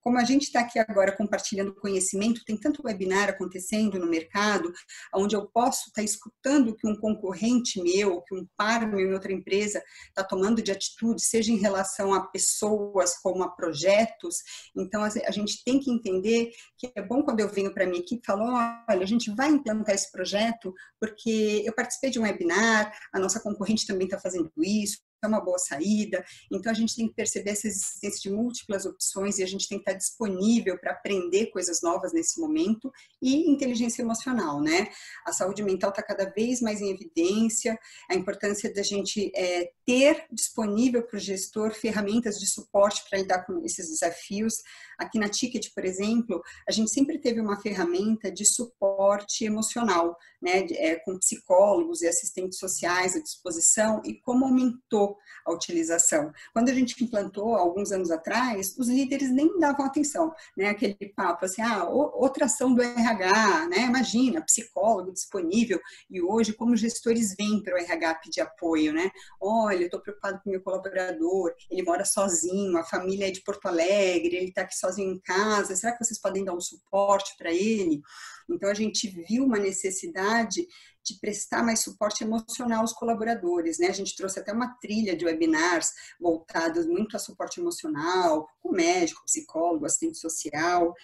como 0.00 0.18
a 0.18 0.24
gente 0.24 0.44
está 0.44 0.60
aqui 0.60 0.78
agora 0.78 1.16
compartilhando 1.16 1.74
conhecimento, 1.74 2.44
tem 2.44 2.56
tanto 2.56 2.82
webinar 2.84 3.28
acontecendo 3.28 3.98
no 3.98 4.06
mercado, 4.06 4.72
onde 5.14 5.36
eu 5.36 5.46
posso 5.46 5.88
estar 5.88 6.00
tá 6.00 6.02
escutando 6.02 6.74
que 6.74 6.86
um 6.86 6.96
concorrente 6.96 7.82
meu, 7.82 8.22
que 8.22 8.34
um 8.34 8.46
par 8.56 8.86
meu 8.86 9.00
em 9.00 9.12
outra 9.12 9.32
empresa 9.32 9.82
está 10.08 10.24
tomando 10.24 10.62
de 10.62 10.72
atitude, 10.72 11.22
seja 11.22 11.52
em 11.52 11.56
relação 11.56 12.14
a 12.14 12.26
pessoas 12.26 13.16
como 13.18 13.42
a 13.42 13.50
projetos. 13.50 14.36
Então, 14.76 15.02
a 15.02 15.30
gente 15.30 15.62
tem 15.64 15.78
que 15.78 15.90
entender 15.90 16.50
que 16.76 16.90
é 16.94 17.02
bom 17.02 17.22
quando 17.22 17.40
eu 17.40 17.48
venho 17.48 17.72
para 17.72 17.84
a 17.84 17.86
minha 17.86 18.00
equipe 18.00 18.22
e 18.22 18.26
falo, 18.26 18.44
olha, 18.88 19.02
a 19.02 19.06
gente 19.06 19.30
vai 19.34 19.50
implantar 19.50 19.94
esse 19.94 20.10
projeto 20.10 20.72
porque 20.98 21.62
eu 21.64 21.72
participei 21.72 22.10
de 22.10 22.18
um 22.18 22.22
webinar, 22.22 22.92
a 23.12 23.18
nossa 23.18 23.40
concorrente 23.40 23.86
também 23.86 24.06
está 24.06 24.18
fazendo 24.18 24.50
isso, 24.58 24.98
é 25.22 25.28
uma 25.28 25.40
boa 25.40 25.58
saída. 25.58 26.24
Então, 26.50 26.72
a 26.72 26.74
gente 26.74 26.96
tem 26.96 27.08
que 27.08 27.14
perceber 27.14 27.50
essa 27.50 27.66
existência 27.66 28.20
de 28.22 28.30
múltiplas 28.30 28.86
opções 28.86 29.38
e 29.38 29.42
a 29.42 29.46
gente 29.46 29.68
tem 29.68 29.78
que 29.78 29.82
estar 29.82 29.98
disponível 29.98 30.78
para 30.78 30.92
aprender 30.92 31.46
coisas 31.46 31.82
novas 31.82 32.12
nesse 32.12 32.40
momento 32.40 32.90
e 33.20 33.50
inteligência 33.50 34.02
emocional, 34.02 34.60
né? 34.60 34.88
A 35.26 35.32
saúde 35.32 35.62
mental 35.62 35.90
está 35.90 36.02
cada 36.02 36.24
vez 36.30 36.60
mais 36.60 36.80
em 36.80 36.90
evidência, 36.90 37.78
a 38.08 38.14
importância 38.14 38.72
da 38.72 38.82
gente 38.82 39.30
é, 39.34 39.70
ter 39.84 40.24
disponível 40.32 41.02
para 41.02 41.16
o 41.16 41.20
gestor 41.20 41.72
ferramentas 41.74 42.38
de 42.38 42.46
suporte 42.46 43.02
para 43.08 43.18
lidar 43.18 43.44
com 43.44 43.62
esses 43.64 43.88
desafios. 43.90 44.54
Aqui 44.98 45.18
na 45.18 45.28
Ticket, 45.28 45.68
por 45.74 45.84
exemplo, 45.84 46.42
a 46.68 46.72
gente 46.72 46.90
sempre 46.90 47.18
teve 47.18 47.40
uma 47.40 47.60
ferramenta 47.60 48.30
de 48.30 48.44
suporte 48.44 49.44
emocional, 49.44 50.16
né? 50.40 50.66
É, 50.72 50.96
com 50.96 51.18
psicólogos 51.18 52.00
e 52.02 52.08
assistentes 52.08 52.58
sociais 52.58 53.14
à 53.14 53.20
disposição 53.20 54.00
e 54.04 54.14
como 54.14 54.46
aumentou 54.46 55.09
a 55.44 55.52
utilização. 55.52 56.32
Quando 56.52 56.68
a 56.68 56.74
gente 56.74 57.02
implantou, 57.02 57.54
alguns 57.54 57.92
anos 57.92 58.10
atrás, 58.10 58.76
os 58.78 58.88
líderes 58.88 59.30
nem 59.30 59.58
davam 59.58 59.86
atenção, 59.86 60.32
né? 60.56 60.68
Aquele 60.68 61.12
papo 61.14 61.44
assim, 61.44 61.62
ah, 61.62 61.84
outra 61.88 62.46
ação 62.46 62.74
do 62.74 62.82
RH, 62.82 63.68
né? 63.68 63.80
Imagina, 63.82 64.42
psicólogo 64.42 65.12
disponível. 65.12 65.80
E 66.10 66.20
hoje, 66.20 66.52
como 66.52 66.76
gestores 66.76 67.34
vêm 67.36 67.62
para 67.62 67.74
o 67.74 67.78
RH 67.78 68.14
pedir 68.16 68.40
apoio, 68.40 68.92
né? 68.92 69.10
Olha, 69.40 69.80
eu 69.80 69.86
estou 69.86 70.00
preocupado 70.00 70.40
com 70.42 70.50
meu 70.50 70.62
colaborador, 70.62 71.52
ele 71.70 71.82
mora 71.82 72.04
sozinho, 72.04 72.78
a 72.78 72.84
família 72.84 73.28
é 73.28 73.30
de 73.30 73.42
Porto 73.42 73.66
Alegre, 73.66 74.36
ele 74.36 74.48
está 74.48 74.62
aqui 74.62 74.76
sozinho 74.76 75.12
em 75.12 75.18
casa, 75.20 75.76
será 75.76 75.92
que 75.92 76.04
vocês 76.04 76.20
podem 76.20 76.44
dar 76.44 76.54
um 76.54 76.60
suporte 76.60 77.36
para 77.36 77.52
ele? 77.52 78.02
Então, 78.48 78.70
a 78.70 78.74
gente 78.74 79.08
viu 79.08 79.44
uma 79.44 79.58
necessidade 79.58 80.66
de 81.04 81.18
prestar 81.20 81.62
mais 81.62 81.80
suporte 81.80 82.22
emocional 82.22 82.80
aos 82.80 82.92
colaboradores, 82.92 83.78
né? 83.78 83.88
A 83.88 83.92
gente 83.92 84.14
trouxe 84.16 84.38
até 84.38 84.52
uma 84.52 84.74
trilha 84.80 85.16
de 85.16 85.24
webinars 85.24 85.90
voltados 86.20 86.86
muito 86.86 87.16
a 87.16 87.18
suporte 87.18 87.60
emocional, 87.60 88.48
com 88.60 88.72
médico, 88.72 89.24
psicólogo, 89.24 89.86
assistente 89.86 90.18
social. 90.18 90.94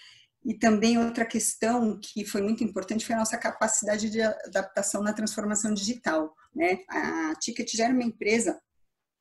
E 0.45 0.55
também 0.55 0.97
outra 0.99 1.25
questão 1.25 1.99
que 2.01 2.25
foi 2.25 2.41
muito 2.41 2.63
importante 2.63 3.05
foi 3.05 3.17
a 3.17 3.19
nossa 3.19 3.37
capacidade 3.37 4.09
de 4.11 4.23
adaptação 4.23 5.03
na 5.03 5.13
transformação 5.13 5.75
digital, 5.75 6.33
né? 6.55 6.79
A 6.89 7.35
Ticket 7.41 7.75
já 7.75 7.85
era 7.85 7.93
uma 7.93 8.05
empresa 8.05 8.61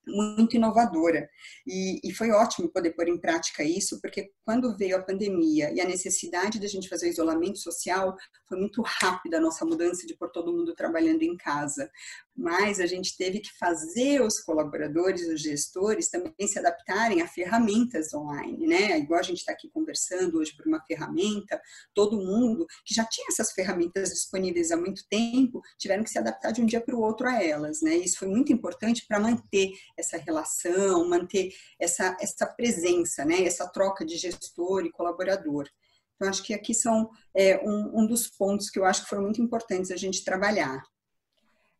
muito 0.07 0.55
inovadora. 0.55 1.29
E, 1.65 1.99
e, 2.03 2.13
foi 2.13 2.31
ótimo 2.31 2.69
poder 2.69 2.91
pôr 2.91 3.07
em 3.07 3.17
prática 3.17 3.63
isso, 3.63 3.99
porque 4.01 4.31
quando 4.43 4.75
veio 4.77 4.97
a 4.97 5.01
pandemia 5.01 5.71
e 5.73 5.81
a 5.81 5.85
necessidade 5.85 6.59
de 6.59 6.65
a 6.65 6.69
gente 6.69 6.89
fazer 6.89 7.07
o 7.07 7.09
isolamento 7.09 7.57
social, 7.59 8.15
foi 8.47 8.59
muito 8.59 8.81
rápida 8.81 9.37
a 9.37 9.41
nossa 9.41 9.65
mudança 9.65 10.05
de 10.05 10.15
pôr 10.15 10.29
todo 10.31 10.53
mundo 10.53 10.75
trabalhando 10.75 11.23
em 11.23 11.35
casa. 11.35 11.89
Mas 12.35 12.79
a 12.79 12.85
gente 12.85 13.15
teve 13.17 13.39
que 13.39 13.57
fazer 13.57 14.21
os 14.21 14.41
colaboradores, 14.41 15.27
os 15.27 15.41
gestores, 15.41 16.09
também 16.09 16.47
se 16.47 16.59
adaptarem 16.59 17.21
a 17.21 17.27
ferramentas 17.27 18.13
online, 18.13 18.67
né? 18.67 18.99
Igual 18.99 19.19
a 19.19 19.23
gente 19.23 19.37
está 19.37 19.53
aqui 19.53 19.69
conversando 19.69 20.37
hoje 20.37 20.55
por 20.55 20.67
uma 20.67 20.83
ferramenta, 20.85 21.59
todo 21.93 22.17
mundo 22.17 22.65
que 22.85 22.93
já 22.93 23.05
tinha 23.05 23.27
essas 23.29 23.51
ferramentas 23.51 24.09
disponíveis 24.09 24.71
há 24.71 24.77
muito 24.77 25.03
tempo, 25.09 25.61
tiveram 25.77 26.03
que 26.03 26.09
se 26.09 26.19
adaptar 26.19 26.51
de 26.51 26.61
um 26.61 26.65
dia 26.65 26.81
para 26.81 26.95
o 26.95 27.01
outro 27.01 27.27
a 27.27 27.41
elas, 27.41 27.81
né? 27.81 27.95
Isso 27.95 28.19
foi 28.19 28.27
muito 28.27 28.51
importante 28.51 29.05
para 29.07 29.19
manter 29.19 29.71
essa 29.97 30.17
relação, 30.17 31.07
manter 31.07 31.53
essa, 31.79 32.15
essa 32.19 32.45
presença, 32.45 33.23
né? 33.25 33.43
Essa 33.43 33.67
troca 33.67 34.05
de 34.05 34.17
gestor 34.17 34.85
e 34.85 34.91
colaborador. 34.91 35.67
Então, 36.15 36.29
acho 36.29 36.43
que 36.43 36.53
aqui 36.53 36.73
são 36.73 37.09
é, 37.35 37.59
um, 37.63 38.01
um 38.01 38.07
dos 38.07 38.27
pontos 38.27 38.69
que 38.69 38.79
eu 38.79 38.85
acho 38.85 39.03
que 39.03 39.09
foram 39.09 39.23
muito 39.23 39.41
importantes 39.41 39.91
a 39.91 39.97
gente 39.97 40.23
trabalhar. 40.23 40.81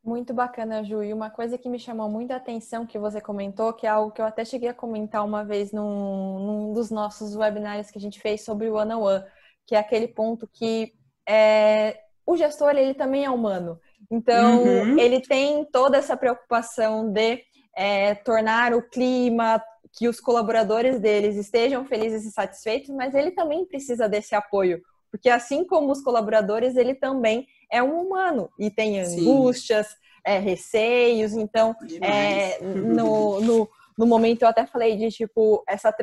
Muito 0.04 0.36
bacana, 0.36 0.84
Ju. 0.84 1.02
E 1.02 1.12
uma 1.12 1.32
coisa 1.32 1.58
que 1.58 1.68
me 1.68 1.80
chamou 1.80 2.08
muita 2.08 2.36
atenção 2.36 2.86
que 2.86 3.00
você 3.00 3.20
comentou, 3.20 3.74
que 3.74 3.88
é 3.88 3.90
algo 3.90 4.12
que 4.12 4.22
eu 4.22 4.26
até 4.26 4.46
cheguei 4.46 4.70
a 4.70 4.74
comentar 4.74 5.26
uma 5.26 5.44
vez 5.44 5.72
num, 5.72 6.40
num 6.40 6.74
dos 6.74 6.92
nossos 6.92 7.36
webinários 7.36 7.90
que 7.90 7.98
a 7.98 8.02
gente 8.02 8.20
fez 8.20 8.42
sobre 8.42 8.70
o 8.70 8.76
One 8.76 8.94
on 8.94 9.02
One, 9.02 9.24
que 9.66 9.74
é 9.74 9.80
aquele 9.80 10.08
ponto 10.08 10.48
que 10.48 10.94
é, 11.28 12.00
o 12.24 12.38
gestor 12.38 12.76
ele 12.76 12.94
também 12.94 13.26
é 13.26 13.32
humano. 13.32 13.80
Então, 14.12 14.64
uhum. 14.64 15.00
ele 15.00 15.22
tem 15.22 15.66
toda 15.66 15.98
essa 15.98 16.16
preocupação 16.16 17.12
de 17.12 17.44
é, 17.76 18.16
tornar 18.16 18.74
o 18.74 18.82
clima, 18.82 19.62
que 19.94 20.08
os 20.08 20.20
colaboradores 20.20 21.00
deles 21.00 21.36
estejam 21.36 21.86
felizes 21.86 22.26
e 22.26 22.32
satisfeitos, 22.32 22.90
mas 22.90 23.14
ele 23.14 23.32
também 23.32 23.66
precisa 23.66 24.10
desse 24.10 24.36
apoio, 24.36 24.82
porque 25.10 25.30
assim 25.30 25.66
como 25.66 25.92
os 25.92 26.02
colaboradores, 26.02 26.76
ele 26.76 26.94
também 26.94 27.48
é 27.72 27.82
um 27.82 28.02
humano 28.02 28.50
e 28.60 28.70
tem 28.70 29.00
angústias, 29.00 29.88
é, 30.26 30.40
receios. 30.40 31.34
Então, 31.34 31.76
é, 32.02 32.60
no, 32.62 33.40
no, 33.40 33.70
no 33.98 34.06
momento 34.08 34.42
eu 34.42 34.48
até 34.50 34.66
falei 34.66 34.98
de 34.98 35.10
tipo 35.10 35.64
essa, 35.68 35.96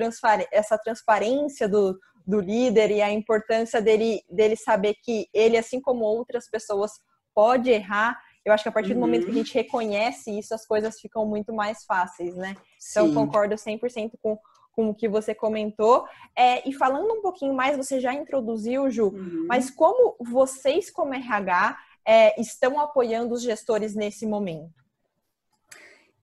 essa 0.51 0.79
transparência 0.79 1.69
do, 1.69 1.99
do 2.27 2.41
líder 2.41 2.91
e 2.91 3.03
a 3.03 3.13
importância 3.13 3.83
dele, 3.83 4.23
dele 4.31 4.57
saber 4.57 4.95
que 5.03 5.27
ele, 5.35 5.59
assim 5.59 5.81
como 5.81 6.05
outras 6.05 6.49
pessoas, 6.49 6.93
pode 7.35 7.71
errar. 7.71 8.19
Eu 8.45 8.53
acho 8.53 8.63
que 8.65 8.69
a 8.69 8.73
partir 8.73 8.91
do 8.91 8.95
uhum. 8.95 9.01
momento 9.01 9.27
que 9.27 9.31
a 9.31 9.35
gente 9.35 9.55
reconhece 9.55 10.37
isso, 10.37 10.55
as 10.55 10.67
coisas 10.67 11.01
ficam 11.01 11.25
muito 11.25 11.53
mais 11.53 11.85
fáceis, 11.85 12.35
né? 12.35 12.57
Então, 12.91 13.09
Sim. 13.09 13.15
Concordo 13.15 13.55
100% 13.55 14.13
com, 14.21 14.39
com 14.73 14.89
o 14.89 14.95
que 14.95 15.09
você 15.09 15.35
comentou. 15.35 16.05
É, 16.37 16.69
e 16.69 16.73
falando 16.73 17.13
um 17.13 17.23
pouquinho 17.23 17.55
mais, 17.55 17.77
você 17.77 18.01
já 18.01 18.13
introduziu, 18.13 18.91
Ju, 18.91 19.09
uhum. 19.09 19.47
mas 19.49 19.71
como 19.71 20.17
vocês, 20.21 20.91
como 20.91 21.15
RH, 21.15 21.79
é, 22.05 22.41
estão 22.41 22.81
apoiando 22.81 23.35
os 23.35 23.43
gestores 23.43 23.95
nesse 23.95 24.27
momento? 24.27 24.83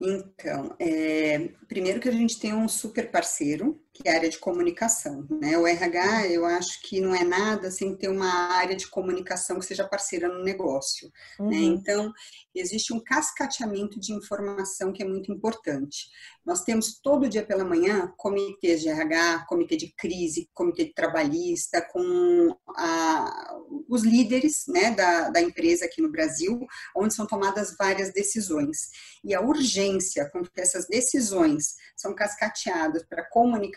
Então, 0.01 0.75
é, 0.79 1.49
primeiro 1.67 1.99
que 1.99 2.07
a 2.07 2.13
gente 2.13 2.39
tem 2.39 2.53
um 2.53 2.67
super 2.69 3.11
parceiro, 3.11 3.81
que 3.93 4.07
é 4.07 4.11
a 4.11 4.15
área 4.15 4.29
de 4.29 4.39
comunicação. 4.39 5.27
Né? 5.29 5.57
O 5.57 5.67
RH, 5.67 6.27
eu 6.27 6.45
acho 6.45 6.81
que 6.83 7.01
não 7.01 7.13
é 7.13 7.23
nada 7.23 7.69
sem 7.71 7.95
ter 7.95 8.07
uma 8.07 8.53
área 8.53 8.75
de 8.75 8.87
comunicação 8.87 9.59
que 9.59 9.65
seja 9.65 9.87
parceira 9.87 10.27
no 10.27 10.43
negócio. 10.43 11.11
Né? 11.39 11.45
Uhum. 11.45 11.49
Né? 11.49 11.57
Então, 11.57 12.13
existe 12.53 12.93
um 12.93 12.99
cascateamento 12.99 13.99
de 13.99 14.13
informação 14.13 14.93
que 14.93 15.03
é 15.03 15.07
muito 15.07 15.31
importante. 15.31 16.09
Nós 16.45 16.63
temos 16.63 16.99
todo 17.01 17.29
dia 17.29 17.45
pela 17.45 17.63
manhã 17.63 18.11
comitês 18.17 18.81
de 18.81 18.89
RH, 18.89 19.45
comitê 19.47 19.75
de 19.75 19.93
crise, 19.95 20.49
comitê 20.53 20.85
de 20.85 20.93
trabalhista, 20.93 21.81
com 21.81 22.55
a, 22.75 23.55
os 23.87 24.03
líderes 24.03 24.65
né, 24.67 24.91
da, 24.91 25.29
da 25.29 25.41
empresa 25.41 25.85
aqui 25.85 26.01
no 26.01 26.11
Brasil, 26.11 26.65
onde 26.95 27.13
são 27.13 27.27
tomadas 27.27 27.75
várias 27.77 28.11
decisões. 28.11 28.89
E 29.23 29.33
a 29.35 29.41
urgência 29.41 30.29
com 30.31 30.41
que 30.43 30.61
essas 30.61 30.87
decisões 30.87 31.75
são 31.95 32.15
cascateadas 32.15 33.03
para 33.03 33.27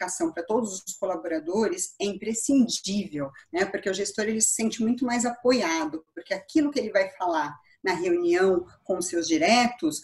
comunicação 0.02 0.32
para 0.32 0.42
todos 0.42 0.82
os 0.86 0.94
colaboradores 0.94 1.94
é 2.00 2.04
imprescindível, 2.04 3.30
né? 3.52 3.64
Porque 3.64 3.88
o 3.88 3.94
gestor 3.94 4.24
ele 4.24 4.40
se 4.40 4.54
sente 4.54 4.82
muito 4.82 5.04
mais 5.04 5.24
apoiado, 5.24 6.04
porque 6.14 6.34
aquilo 6.34 6.70
que 6.70 6.78
ele 6.78 6.90
vai 6.90 7.08
falar 7.10 7.54
na 7.82 7.94
reunião 7.94 8.66
com 8.84 8.98
os 8.98 9.06
seus 9.06 9.26
diretos 9.26 10.00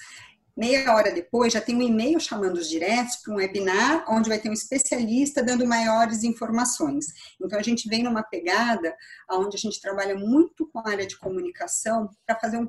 meia 0.57 0.93
hora 0.93 1.13
depois 1.13 1.53
já 1.53 1.61
tem 1.61 1.77
um 1.77 1.83
e-mail 1.83 2.19
chamando 2.19 2.57
os 2.57 2.69
diretos 2.69 3.15
para 3.17 3.33
um 3.33 3.37
webinar 3.37 4.05
onde 4.09 4.29
vai 4.29 4.41
ter 4.41 4.51
um 4.51 4.53
especialista 4.53 5.41
dando 5.41 5.65
maiores 5.65 6.25
informações. 6.25 7.07
Então 7.41 7.57
a 7.57 7.63
gente 7.63 7.89
vem 7.89 8.03
numa 8.03 8.25
pegada 8.25 8.93
onde 9.31 9.57
a 9.57 9.61
gente 9.61 9.81
trabalha 9.81 10.17
muito 10.17 10.69
com 10.73 10.81
a 10.81 10.91
área 10.91 11.07
de 11.07 11.17
comunicação 11.17 12.11
para 12.27 12.35
fazer 12.41 12.59
um 12.59 12.69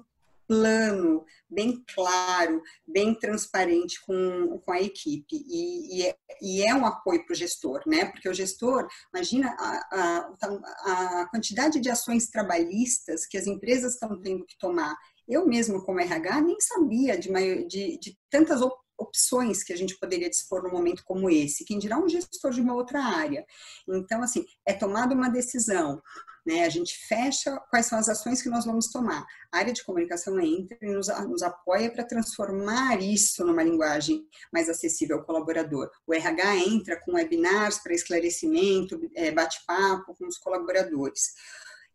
plano 0.49 1.23
bem 1.47 1.83
claro, 1.93 2.59
bem 2.87 3.13
transparente 3.13 4.03
com, 4.03 4.59
com 4.65 4.71
a 4.71 4.81
equipe. 4.81 5.35
E, 5.47 5.99
e, 5.99 6.07
é, 6.07 6.15
e 6.41 6.63
é 6.63 6.73
um 6.73 6.87
apoio 6.87 7.23
para 7.23 7.33
o 7.33 7.37
gestor, 7.37 7.83
né? 7.85 8.05
Porque 8.05 8.27
o 8.27 8.33
gestor, 8.33 8.87
imagina 9.13 9.55
a, 9.59 10.31
a, 10.41 11.21
a 11.21 11.29
quantidade 11.29 11.79
de 11.79 11.89
ações 11.89 12.29
trabalhistas 12.29 13.27
que 13.27 13.37
as 13.37 13.45
empresas 13.45 13.93
estão 13.93 14.19
tendo 14.19 14.43
que 14.43 14.57
tomar. 14.57 14.97
Eu 15.27 15.45
mesmo, 15.47 15.85
como 15.85 15.99
RH, 15.99 16.41
nem 16.41 16.59
sabia 16.59 17.15
de, 17.15 17.29
de, 17.67 17.99
de 17.99 18.17
tantas 18.31 18.59
opções 18.97 19.63
que 19.63 19.71
a 19.71 19.77
gente 19.77 19.97
poderia 19.99 20.29
dispor 20.29 20.63
num 20.63 20.71
momento 20.71 21.03
como 21.05 21.29
esse, 21.29 21.63
quem 21.63 21.77
dirá 21.77 21.97
um 21.97 22.09
gestor 22.09 22.51
de 22.51 22.61
uma 22.61 22.73
outra 22.73 23.03
área. 23.03 23.45
Então, 23.87 24.23
assim, 24.23 24.43
é 24.65 24.73
tomada 24.73 25.13
uma 25.13 25.29
decisão, 25.29 26.01
né? 26.49 26.65
A 26.65 26.69
gente 26.69 26.97
fecha 26.97 27.55
quais 27.69 27.85
são 27.85 27.99
as 27.99 28.09
ações 28.09 28.41
que 28.41 28.49
nós 28.49 28.65
vamos 28.65 28.87
tomar. 28.87 29.23
A 29.51 29.59
área 29.59 29.71
de 29.71 29.83
comunicação 29.83 30.39
entra 30.39 30.75
e 30.81 30.91
nos, 30.91 31.07
nos 31.27 31.43
apoia 31.43 31.91
para 31.91 32.03
transformar 32.03 32.99
isso 32.99 33.45
numa 33.45 33.61
linguagem 33.61 34.25
mais 34.51 34.67
acessível 34.67 35.17
ao 35.17 35.23
colaborador. 35.23 35.91
O 36.07 36.13
RH 36.13 36.55
entra 36.57 36.99
com 36.99 37.13
webinars 37.13 37.77
para 37.77 37.93
esclarecimento, 37.93 38.99
é, 39.15 39.29
bate-papo 39.31 40.15
com 40.15 40.25
os 40.25 40.39
colaboradores. 40.39 41.33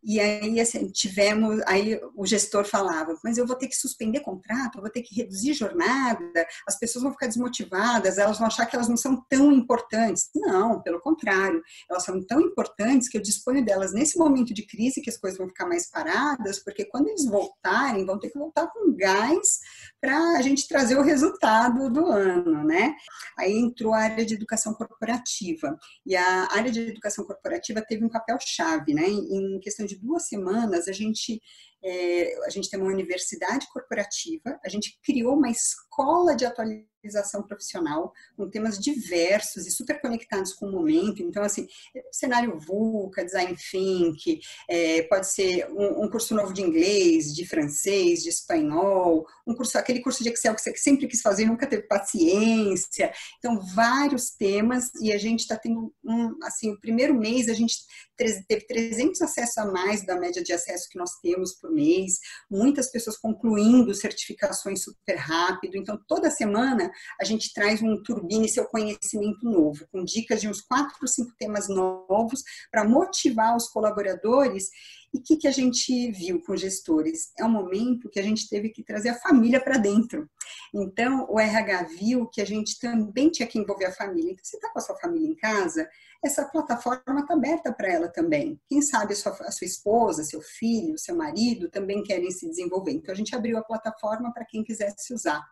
E 0.07 0.19
aí, 0.19 0.59
assim, 0.59 0.87
tivemos, 0.91 1.59
aí 1.65 1.99
o 2.15 2.27
gestor 2.27 2.63
falava, 2.63 3.17
mas 3.23 3.39
eu 3.39 3.47
vou 3.47 3.55
ter 3.55 3.67
que 3.67 3.75
suspender 3.75 4.19
contrato, 4.19 4.77
eu 4.77 4.81
vou 4.81 4.91
ter 4.91 5.01
que 5.01 5.15
reduzir 5.15 5.53
jornada, 5.53 6.45
as 6.67 6.77
pessoas 6.77 7.01
vão 7.01 7.11
ficar 7.11 7.25
desmotivadas, 7.25 8.19
elas 8.19 8.37
vão 8.37 8.45
achar 8.45 8.67
que 8.67 8.75
elas 8.75 8.87
não 8.87 8.97
são 8.97 9.25
tão 9.27 9.51
importantes. 9.51 10.29
Não, 10.35 10.79
pelo 10.83 11.01
contrário, 11.01 11.59
elas 11.89 12.03
são 12.03 12.23
tão 12.23 12.39
importantes 12.39 13.09
que 13.09 13.17
eu 13.17 13.21
disponho 13.21 13.65
delas 13.65 13.93
nesse 13.93 14.15
momento 14.15 14.53
de 14.53 14.67
crise 14.67 15.01
que 15.01 15.09
as 15.09 15.17
coisas 15.17 15.39
vão 15.39 15.47
ficar 15.47 15.65
mais 15.65 15.89
paradas, 15.89 16.63
porque 16.63 16.85
quando 16.85 17.07
eles 17.07 17.25
voltarem, 17.25 18.05
vão 18.05 18.19
ter 18.19 18.29
que 18.29 18.37
voltar 18.37 18.67
com 18.67 18.95
gás 18.95 19.59
para 20.05 20.37
a 20.37 20.41
gente 20.43 20.67
trazer 20.67 20.95
o 20.99 21.01
resultado 21.01 21.89
do 21.91 22.05
ano, 22.05 22.63
né? 22.63 22.95
Aí 23.39 23.57
entrou 23.57 23.91
a 23.91 24.01
área 24.01 24.23
de 24.23 24.35
educação 24.35 24.71
corporativa, 24.75 25.75
e 26.05 26.15
a 26.15 26.47
área 26.51 26.71
de 26.71 26.79
educação 26.79 27.25
corporativa 27.25 27.81
teve 27.81 28.05
um 28.05 28.09
papel 28.09 28.37
chave, 28.39 28.93
né, 28.93 29.07
em 29.07 29.59
questão 29.59 29.83
de 29.83 29.97
duas 29.97 30.27
semanas, 30.27 30.87
a 30.87 30.91
gente, 30.91 31.41
é, 31.83 32.45
a 32.45 32.49
gente 32.49 32.69
tem 32.69 32.79
uma 32.79 32.91
universidade 32.91 33.67
corporativa, 33.71 34.59
a 34.63 34.69
gente 34.69 34.99
criou 35.03 35.35
uma 35.35 35.49
escola 35.49 36.35
de 36.35 36.45
atualização 36.45 37.43
profissional, 37.43 38.11
com 38.35 38.49
temas 38.49 38.79
diversos 38.79 39.65
e 39.67 39.71
super 39.71 40.01
conectados 40.01 40.53
com 40.53 40.67
o 40.67 40.71
momento. 40.71 41.21
Então, 41.21 41.43
assim, 41.43 41.67
cenário 42.11 42.59
VUCA, 42.59 43.23
design 43.23 43.55
think, 43.71 44.39
é, 44.69 45.03
pode 45.03 45.31
ser 45.31 45.67
um, 45.71 46.05
um, 46.05 46.09
curso 46.09 46.33
novo 46.33 46.53
de 46.53 46.61
inglês, 46.61 47.33
de 47.33 47.45
francês, 47.45 48.23
de 48.23 48.29
espanhol, 48.29 49.25
um 49.45 49.53
curso, 49.53 49.77
aquele 49.77 50.01
curso 50.01 50.23
de 50.23 50.29
Excel 50.29 50.55
que 50.55 50.61
você 50.61 50.75
sempre 50.75 51.07
quis 51.07 51.21
fazer 51.21 51.45
nunca 51.45 51.67
teve 51.67 51.83
paciência. 51.83 53.13
Então, 53.37 53.59
vários 53.59 54.31
temas 54.31 54.91
e 55.01 55.13
a 55.13 55.17
gente 55.17 55.41
está 55.41 55.55
tendo 55.57 55.93
um, 56.03 56.35
assim, 56.43 56.71
o 56.71 56.79
primeiro 56.79 57.13
mês 57.13 57.47
a 57.47 57.53
gente 57.53 57.75
teve 58.17 58.65
300 58.67 59.21
acessos 59.21 59.57
a 59.57 59.65
mais 59.65 60.05
da 60.05 60.19
média 60.19 60.43
de 60.43 60.53
acesso 60.53 60.89
que 60.89 60.97
nós 60.97 61.11
temos 61.21 61.53
por 61.55 61.71
mês, 61.71 62.19
muitas 62.49 62.91
pessoas 62.91 63.17
concluindo 63.17 63.93
certificações 63.93 64.83
super 64.83 65.15
rápido. 65.15 65.77
Então, 65.77 65.99
toda 66.07 66.29
semana 66.29 66.91
a 67.19 67.23
gente 67.23 67.53
traz 67.53 67.81
um 67.81 68.01
Turbine 68.01 68.49
Seu 68.49 68.65
Conhecimento 68.65 69.43
Novo, 69.43 69.85
com 69.91 70.03
dicas 70.03 70.41
de 70.41 70.47
uns 70.47 70.61
quatro, 70.61 71.07
cinco 71.07 71.31
temas 71.37 71.67
novos 71.67 72.43
para 72.71 72.87
motivar 72.87 73.55
os 73.55 73.67
colaboradores. 73.67 74.69
E 75.13 75.17
o 75.17 75.23
que, 75.23 75.37
que 75.37 75.47
a 75.47 75.51
gente 75.51 76.11
viu 76.11 76.41
com 76.41 76.55
gestores? 76.57 77.31
É 77.39 77.45
um 77.45 77.49
momento 77.49 78.09
que 78.09 78.19
a 78.19 78.23
gente 78.23 78.49
teve 78.49 78.69
que 78.69 78.83
trazer 78.83 79.09
a 79.09 79.19
família 79.19 79.61
para 79.61 79.77
dentro. 79.77 80.29
Então, 80.73 81.25
o 81.29 81.39
RH 81.39 81.83
viu 81.83 82.27
que 82.27 82.41
a 82.41 82.45
gente 82.45 82.77
também 82.79 83.29
tinha 83.29 83.47
que 83.47 83.57
envolver 83.57 83.85
a 83.85 83.93
família. 83.93 84.31
Então, 84.31 84.43
você 84.43 84.57
está 84.57 84.69
com 84.69 84.79
a 84.79 84.81
sua 84.81 84.97
família 84.97 85.27
em 85.27 85.35
casa, 85.35 85.87
essa 86.23 86.45
plataforma 86.45 87.21
está 87.21 87.33
aberta 87.33 87.71
para 87.73 87.91
ela 87.91 88.07
também. 88.07 88.59
Quem 88.67 88.81
sabe 88.81 89.13
a 89.13 89.15
sua, 89.15 89.31
a 89.41 89.51
sua, 89.51 89.65
esposa, 89.65 90.23
seu 90.23 90.41
filho, 90.41 90.97
seu 90.97 91.15
marido 91.15 91.69
também 91.69 92.03
querem 92.03 92.31
se 92.31 92.47
desenvolver. 92.47 92.91
Então, 92.91 93.13
a 93.13 93.17
gente 93.17 93.35
abriu 93.35 93.57
a 93.57 93.63
plataforma 93.63 94.33
para 94.33 94.45
quem 94.45 94.63
quisesse 94.63 95.13
usar. 95.13 95.43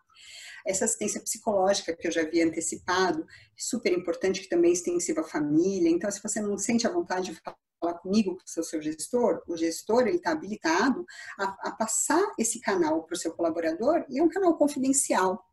Essa 0.66 0.86
assistência 0.86 1.20
psicológica 1.20 1.94
que 1.94 2.08
eu 2.08 2.12
já 2.12 2.22
havia 2.22 2.46
antecipado, 2.46 3.26
super 3.56 3.92
importante, 3.92 4.40
que 4.40 4.48
também 4.48 4.70
é 4.70 4.74
extensiva 4.74 5.20
à 5.20 5.24
família. 5.24 5.90
Então, 5.90 6.10
se 6.10 6.22
você 6.22 6.40
não 6.40 6.56
sente 6.56 6.86
a 6.86 6.90
vontade 6.90 7.32
de 7.32 7.40
falar 7.80 7.98
comigo, 7.98 8.36
com 8.36 8.42
o 8.42 8.48
seu, 8.48 8.64
seu 8.64 8.80
gestor, 8.80 9.42
o 9.46 9.56
gestor 9.56 10.06
ele 10.06 10.16
está 10.16 10.32
habilitado 10.32 11.04
a, 11.38 11.68
a 11.68 11.70
passar 11.72 12.22
esse 12.38 12.60
canal 12.60 13.02
para 13.02 13.14
o 13.14 13.18
seu 13.18 13.32
colaborador 13.32 14.06
e 14.08 14.18
é 14.18 14.22
um 14.22 14.28
canal 14.28 14.56
confidencial. 14.56 15.44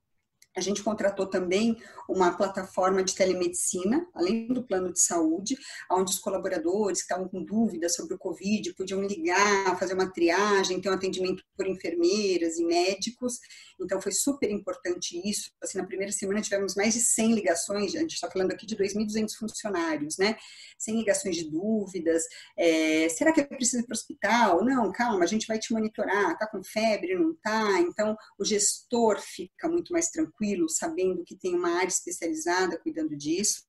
A 0.55 0.59
gente 0.59 0.83
contratou 0.83 1.25
também 1.25 1.77
uma 2.09 2.35
plataforma 2.35 3.01
de 3.01 3.15
telemedicina, 3.15 4.05
além 4.13 4.47
do 4.47 4.61
plano 4.61 4.91
de 4.91 4.99
saúde, 4.99 5.57
onde 5.89 6.11
os 6.11 6.19
colaboradores 6.19 6.99
que 6.99 7.03
estavam 7.03 7.29
com 7.29 7.41
dúvidas 7.41 7.95
sobre 7.95 8.15
o 8.15 8.17
Covid 8.17 8.73
podiam 8.73 9.01
ligar, 9.01 9.79
fazer 9.79 9.93
uma 9.93 10.11
triagem, 10.11 10.81
ter 10.81 10.89
um 10.89 10.93
atendimento 10.93 11.41
por 11.55 11.65
enfermeiras 11.65 12.57
e 12.57 12.65
médicos. 12.65 13.39
Então, 13.79 14.01
foi 14.01 14.11
super 14.11 14.51
importante 14.51 15.21
isso. 15.23 15.51
Assim, 15.63 15.77
na 15.77 15.85
primeira 15.85 16.11
semana 16.11 16.41
tivemos 16.41 16.75
mais 16.75 16.95
de 16.95 16.99
100 16.99 17.33
ligações, 17.33 17.95
a 17.95 17.99
gente 17.99 18.15
está 18.15 18.29
falando 18.29 18.51
aqui 18.51 18.65
de 18.65 18.75
2.200 18.75 19.33
funcionários, 19.39 20.17
né? 20.17 20.35
100 20.77 20.97
ligações 20.97 21.37
de 21.37 21.49
dúvidas. 21.49 22.23
É, 22.57 23.07
será 23.07 23.31
que 23.31 23.39
eu 23.39 23.47
preciso 23.47 23.83
ir 23.83 23.85
para 23.85 23.93
o 23.93 23.97
hospital? 23.97 24.65
Não, 24.65 24.91
calma, 24.91 25.23
a 25.23 25.27
gente 25.27 25.47
vai 25.47 25.57
te 25.57 25.71
monitorar. 25.71 26.33
Está 26.33 26.45
com 26.45 26.61
febre? 26.61 27.15
Não 27.15 27.31
está? 27.31 27.79
Então, 27.79 28.17
o 28.37 28.43
gestor 28.43 29.17
fica 29.21 29.69
muito 29.69 29.93
mais 29.93 30.09
tranquilo 30.09 30.40
tranquilo, 30.41 30.67
sabendo 30.67 31.23
que 31.23 31.35
tem 31.35 31.55
uma 31.55 31.77
área 31.77 31.87
especializada 31.87 32.79
cuidando 32.79 33.15
disso. 33.15 33.63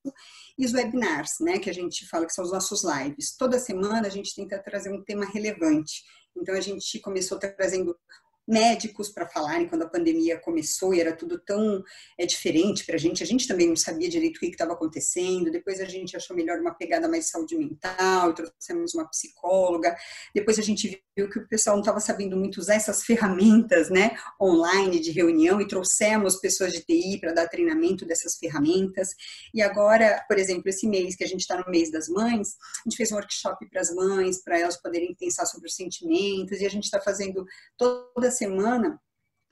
E 0.59 0.65
os 0.65 0.73
webinars, 0.73 1.33
né, 1.41 1.59
que 1.59 1.69
a 1.69 1.75
gente 1.75 2.07
fala 2.09 2.27
que 2.27 2.33
são 2.33 2.45
os 2.45 2.51
nossos 2.51 2.83
lives. 2.83 3.37
Toda 3.37 3.59
semana 3.59 4.07
a 4.07 4.11
gente 4.11 4.35
tenta 4.35 4.59
trazer 4.59 4.91
um 4.91 5.05
tema 5.05 5.27
relevante. 5.27 6.03
Então 6.35 6.55
a 6.55 6.61
gente 6.61 6.99
começou 7.01 7.39
trazendo 7.39 7.95
médicos 8.53 9.09
para 9.09 9.27
falarem 9.27 9.67
quando 9.67 9.83
a 9.83 9.89
pandemia 9.89 10.39
começou 10.39 10.93
e 10.93 11.01
era 11.01 11.17
tudo 11.17 11.39
tão 11.39 11.83
é, 12.19 12.27
diferente 12.27 12.85
para 12.85 12.97
a 12.97 12.99
gente. 12.99 13.23
A 13.23 13.27
gente 13.27 13.49
também 13.49 13.67
não 13.67 13.77
sabia 13.77 14.09
direito 14.09 14.37
o 14.37 14.41
que 14.41 14.47
estava 14.47 14.75
acontecendo. 14.75 15.51
Depois 15.51 15.81
a 15.81 15.87
gente 15.87 16.15
achou 16.15 16.37
melhor 16.37 16.61
uma 16.61 16.75
pegada 16.75 17.09
mais 17.09 17.25
de 17.25 17.31
saúde 17.31 17.57
mental, 17.57 18.35
trouxemos 18.35 18.95
uma 18.95 19.09
psicóloga. 19.09 19.97
Depois 20.35 20.59
a 20.59 20.63
gente 20.63 21.03
viu 21.17 21.29
que 21.31 21.39
o 21.39 21.49
pessoal 21.49 21.77
não 21.77 21.83
estava 21.83 22.01
sabendo 22.01 22.37
muito 22.37 22.59
usar 22.59 22.75
essas 22.75 23.03
ferramentas 23.03 23.91
né, 23.91 24.17
online 24.41 25.01
de 25.01 25.11
reunião 25.11 25.61
e 25.61 25.67
trouxemos 25.67 26.37
pessoas 26.37 26.73
de 26.73 26.81
TI 26.81 27.19
para 27.21 27.33
dar 27.33 27.49
treinamento 27.49 28.05
dessas 28.05 28.37
ferramentas. 28.37 29.09
E 29.55 29.63
agora, 29.63 30.25
por 30.29 30.39
exemplo, 30.39 30.69
esse 30.69 30.87
mês 30.87 31.17
que 31.17 31.25
a 31.25 31.27
gente 31.27 31.41
está 31.41 31.57
no 31.59 31.71
mês 31.71 31.91
das 31.91 32.09
mães, 32.09 32.57
a 32.85 32.89
gente 32.89 32.97
fez 32.97 33.11
um 33.13 33.17
workshop 33.17 33.69
para 33.71 33.81
as 33.81 33.95
mães, 33.95 34.43
para 34.43 34.59
elas 34.59 34.77
poderem 34.77 35.15
pensar 35.15 35.47
sobre 35.47 35.69
os 35.69 35.75
sentimentos, 35.75 36.61
e 36.61 36.67
a 36.67 36.71
gente 36.71 36.85
está 36.85 37.01
fazendo 37.01 37.45
toda 37.77 38.31
semana 38.43 39.01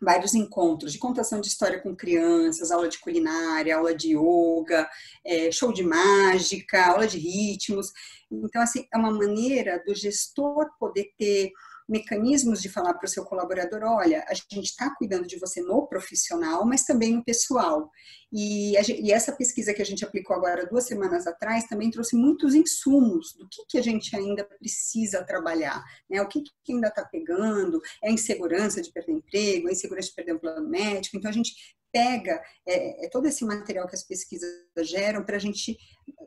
vários 0.01 0.35
encontros 0.35 0.93
de 0.93 0.99
contação 0.99 1.41
de 1.41 1.49
história 1.49 1.79
com 1.79 1.95
crianças, 1.95 2.71
aula 2.71 2.89
de 2.89 2.99
culinária, 2.99 3.77
aula 3.77 3.95
de 3.95 4.17
yoga, 4.17 4.89
é, 5.25 5.53
show 5.53 5.73
de 5.73 5.83
mágica, 5.83 6.87
aula 6.87 7.07
de 7.07 7.19
ritmos. 7.19 7.93
Então, 8.31 8.63
assim, 8.63 8.87
é 8.93 8.97
uma 8.97 9.11
maneira 9.13 9.83
do 9.87 9.95
gestor 9.95 10.71
poder 10.79 11.13
ter 11.19 11.53
mecanismos 11.91 12.63
de 12.63 12.69
falar 12.69 12.95
para 12.95 13.07
o 13.07 13.09
seu 13.09 13.25
colaborador, 13.25 13.83
olha, 13.83 14.25
a 14.29 14.35
gente 14.35 14.67
está 14.67 14.95
cuidando 14.95 15.27
de 15.27 15.39
você 15.39 15.61
no 15.61 15.87
profissional, 15.87 16.65
mas 16.65 16.85
também 16.85 17.17
no 17.17 17.25
pessoal. 17.25 17.91
E, 18.33 18.75
e, 18.77 19.13
essa 19.13 19.33
pesquisa 19.33 19.75
que 19.75 19.83
a 19.83 19.85
gente 19.85 20.05
aplicou 20.05 20.37
agora 20.37 20.67
duas 20.67 20.85
semanas 20.85 21.27
atrás 21.27 21.65
também 21.65 21.91
trouxe 21.91 22.15
muitos 22.15 22.55
insumos 22.55 23.35
do 23.35 23.49
que, 23.49 23.65
que 23.69 23.79
a 23.79 23.83
gente 23.83 24.15
ainda 24.15 24.45
precisa 24.45 25.25
trabalhar, 25.25 25.85
né? 26.09 26.23
O 26.23 26.29
que, 26.29 26.45
que 26.65 26.73
ainda 26.73 26.87
está 26.87 27.05
pegando, 27.05 27.81
é 28.03 28.09
a 28.09 28.13
insegurança 28.13 28.81
de 28.81 28.93
perder 28.93 29.13
emprego, 29.13 29.67
é 29.67 29.71
a 29.71 29.73
insegurança 29.73 30.09
de 30.09 30.15
perder 30.15 30.35
um 30.35 30.39
plano 30.39 30.69
médico. 30.69 31.17
Então 31.17 31.29
a 31.29 31.35
gente 31.35 31.53
pega 31.93 32.41
é, 32.67 33.07
é 33.07 33.09
todo 33.09 33.27
esse 33.27 33.45
material 33.45 33.87
que 33.87 33.95
as 33.95 34.03
pesquisas 34.03 34.51
geram 34.83 35.25
para 35.25 35.37
a 35.37 35.39
gente, 35.39 35.77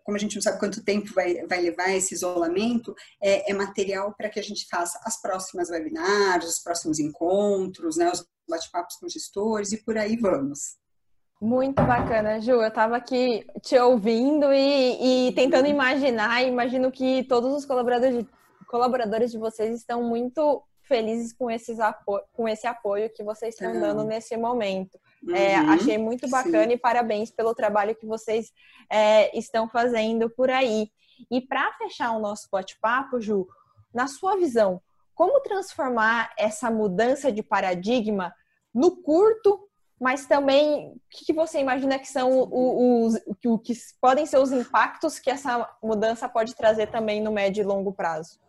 como 0.03 0.17
a 0.17 0.19
gente 0.19 0.35
não 0.35 0.41
sabe 0.41 0.59
quanto 0.59 0.83
tempo 0.83 1.13
vai, 1.13 1.45
vai 1.47 1.61
levar 1.61 1.89
esse 1.89 2.13
isolamento, 2.13 2.93
é, 3.21 3.51
é 3.51 3.53
material 3.53 4.13
para 4.15 4.29
que 4.29 4.39
a 4.39 4.43
gente 4.43 4.67
faça 4.69 4.99
as 5.03 5.21
próximas 5.21 5.69
webinars, 5.69 6.45
os 6.45 6.59
próximos 6.59 6.99
encontros, 6.99 7.97
né, 7.97 8.11
os 8.11 8.25
bate-papos 8.47 8.97
com 8.97 9.07
gestores 9.07 9.71
e 9.71 9.83
por 9.83 9.97
aí 9.97 10.17
vamos. 10.17 10.77
Muito 11.41 11.83
bacana, 11.83 12.39
Ju. 12.39 12.51
Eu 12.51 12.67
estava 12.69 12.95
aqui 12.95 13.45
te 13.61 13.77
ouvindo 13.77 14.53
e, 14.53 15.27
e, 15.27 15.33
tentando 15.33 15.67
imaginar. 15.67 16.41
Imagino 16.41 16.89
que 16.89 17.23
todos 17.25 17.53
os 17.53 17.65
colaboradores 17.65 18.19
de, 18.19 18.29
colaboradores 18.65 19.29
de 19.29 19.37
vocês 19.37 19.75
estão 19.75 20.01
muito 20.01 20.63
felizes 20.83 21.33
com, 21.33 21.51
esses 21.51 21.79
apo 21.79 22.19
com 22.31 22.47
esse 22.47 22.65
apoio 22.65 23.09
que 23.13 23.23
vocês 23.23 23.55
estão 23.55 23.73
dando 23.73 24.05
nesse 24.05 24.37
momento. 24.37 24.97
É, 25.29 25.59
uhum, 25.59 25.69
achei 25.71 25.97
muito 25.97 26.29
bacana 26.29 26.67
sim. 26.67 26.73
e 26.73 26.77
parabéns 26.77 27.31
pelo 27.31 27.55
trabalho 27.55 27.95
que 27.95 28.05
vocês 28.05 28.51
é, 28.89 29.37
estão 29.37 29.69
fazendo 29.69 30.29
por 30.29 30.49
aí. 30.49 30.89
E 31.31 31.39
para 31.39 31.71
fechar 31.73 32.11
o 32.11 32.19
nosso 32.19 32.47
bate-papo, 32.51 33.21
Ju, 33.21 33.47
na 33.93 34.07
sua 34.07 34.35
visão, 34.35 34.81
como 35.13 35.41
transformar 35.41 36.33
essa 36.37 36.69
mudança 36.69 37.31
de 37.31 37.43
paradigma 37.43 38.33
no 38.73 39.01
curto, 39.01 39.69
mas 39.99 40.25
também 40.25 40.89
o 40.89 40.99
que 41.09 41.31
você 41.31 41.59
imagina 41.59 41.99
que 41.99 42.07
são 42.07 42.49
os, 42.51 43.13
os 43.15 43.61
que 43.61 43.73
podem 44.01 44.25
ser 44.25 44.39
os 44.39 44.51
impactos 44.51 45.19
que 45.19 45.29
essa 45.29 45.69
mudança 45.81 46.27
pode 46.27 46.55
trazer 46.55 46.87
também 46.87 47.21
no 47.21 47.31
médio 47.31 47.61
e 47.61 47.65
longo 47.65 47.93
prazo? 47.93 48.39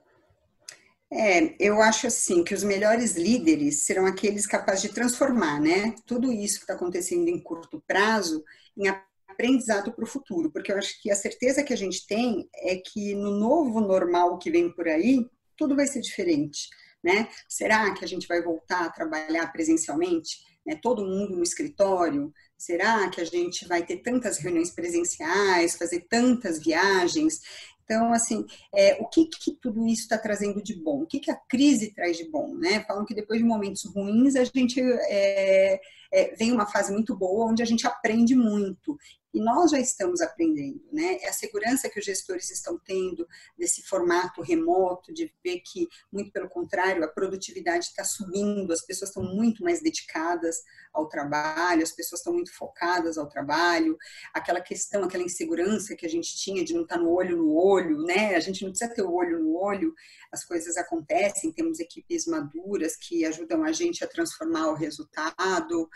É, 1.12 1.54
eu 1.64 1.80
acho 1.80 2.06
assim 2.06 2.42
que 2.42 2.54
os 2.54 2.64
melhores 2.64 3.14
líderes 3.16 3.84
serão 3.84 4.06
aqueles 4.06 4.46
capazes 4.46 4.82
de 4.82 4.88
transformar, 4.88 5.60
né? 5.60 5.94
Tudo 6.06 6.32
isso 6.32 6.56
que 6.56 6.64
está 6.64 6.74
acontecendo 6.74 7.28
em 7.28 7.40
curto 7.40 7.82
prazo 7.86 8.42
em 8.76 8.88
aprendizado 9.28 9.92
para 9.92 10.04
o 10.04 10.08
futuro, 10.08 10.50
porque 10.50 10.72
eu 10.72 10.78
acho 10.78 11.00
que 11.00 11.10
a 11.10 11.16
certeza 11.16 11.62
que 11.62 11.72
a 11.72 11.76
gente 11.76 12.06
tem 12.06 12.48
é 12.54 12.76
que 12.76 13.14
no 13.14 13.30
novo 13.32 13.80
normal 13.80 14.38
que 14.38 14.50
vem 14.50 14.70
por 14.72 14.88
aí, 14.88 15.24
tudo 15.56 15.76
vai 15.76 15.86
ser 15.86 16.00
diferente, 16.00 16.68
né? 17.02 17.28
Será 17.48 17.92
que 17.94 18.04
a 18.04 18.08
gente 18.08 18.26
vai 18.26 18.42
voltar 18.42 18.84
a 18.84 18.90
trabalhar 18.90 19.52
presencialmente? 19.52 20.38
Né, 20.66 20.76
todo 20.82 21.04
mundo 21.04 21.36
no 21.36 21.42
escritório? 21.42 22.32
Será 22.56 23.10
que 23.10 23.20
a 23.20 23.24
gente 23.24 23.68
vai 23.68 23.84
ter 23.84 23.98
tantas 23.98 24.38
reuniões 24.38 24.70
presenciais, 24.70 25.76
fazer 25.76 26.06
tantas 26.08 26.58
viagens? 26.58 27.40
Então, 27.84 28.12
assim, 28.12 28.44
é, 28.74 28.94
o 29.00 29.06
que, 29.06 29.26
que 29.26 29.52
tudo 29.52 29.86
isso 29.86 30.02
está 30.02 30.16
trazendo 30.16 30.62
de 30.62 30.74
bom? 30.74 31.02
O 31.02 31.06
que, 31.06 31.20
que 31.20 31.30
a 31.30 31.36
crise 31.36 31.92
traz 31.92 32.16
de 32.16 32.28
bom? 32.30 32.54
Né? 32.54 32.82
Falam 32.84 33.04
que 33.04 33.14
depois 33.14 33.38
de 33.38 33.44
momentos 33.44 33.84
ruins, 33.84 34.36
a 34.36 34.44
gente 34.44 34.80
é, 34.80 35.80
é, 36.12 36.34
vem 36.36 36.52
uma 36.52 36.66
fase 36.66 36.92
muito 36.92 37.14
boa, 37.14 37.50
onde 37.50 37.62
a 37.62 37.66
gente 37.66 37.86
aprende 37.86 38.34
muito. 38.34 38.98
E 39.34 39.40
nós 39.40 39.72
já 39.72 39.80
estamos 39.80 40.20
aprendendo, 40.20 40.80
né? 40.92 41.18
É 41.20 41.28
a 41.28 41.32
segurança 41.32 41.90
que 41.90 41.98
os 41.98 42.04
gestores 42.04 42.52
estão 42.52 42.78
tendo 42.78 43.26
desse 43.58 43.82
formato 43.82 44.40
remoto, 44.40 45.12
de 45.12 45.34
ver 45.42 45.58
que, 45.58 45.88
muito 46.12 46.30
pelo 46.30 46.48
contrário, 46.48 47.02
a 47.02 47.08
produtividade 47.08 47.86
está 47.86 48.04
subindo, 48.04 48.72
as 48.72 48.82
pessoas 48.82 49.10
estão 49.10 49.24
muito 49.24 49.64
mais 49.64 49.82
dedicadas 49.82 50.62
ao 50.92 51.08
trabalho, 51.08 51.82
as 51.82 51.90
pessoas 51.90 52.20
estão 52.20 52.32
muito 52.32 52.54
focadas 52.54 53.18
ao 53.18 53.28
trabalho, 53.28 53.98
aquela 54.32 54.60
questão, 54.60 55.02
aquela 55.02 55.24
insegurança 55.24 55.96
que 55.96 56.06
a 56.06 56.08
gente 56.08 56.36
tinha 56.36 56.64
de 56.64 56.72
não 56.72 56.82
estar 56.82 56.94
tá 56.94 57.02
no 57.02 57.10
olho 57.10 57.36
no 57.36 57.56
olho, 57.56 58.04
né? 58.04 58.36
A 58.36 58.40
gente 58.40 58.62
não 58.62 58.70
precisa 58.70 58.94
ter 58.94 59.02
o 59.02 59.12
olho 59.12 59.40
no 59.40 59.56
olho, 59.56 59.92
as 60.30 60.44
coisas 60.44 60.76
acontecem, 60.76 61.50
temos 61.50 61.80
equipes 61.80 62.24
maduras 62.26 62.94
que 62.94 63.24
ajudam 63.24 63.64
a 63.64 63.72
gente 63.72 64.04
a 64.04 64.06
transformar 64.06 64.68
o 64.68 64.74
resultado. 64.74 65.90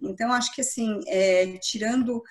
Então, 0.00 0.32
acho 0.32 0.54
que 0.54 0.60
assim, 0.60 1.00
é, 1.08 1.58
tirando 1.58 2.22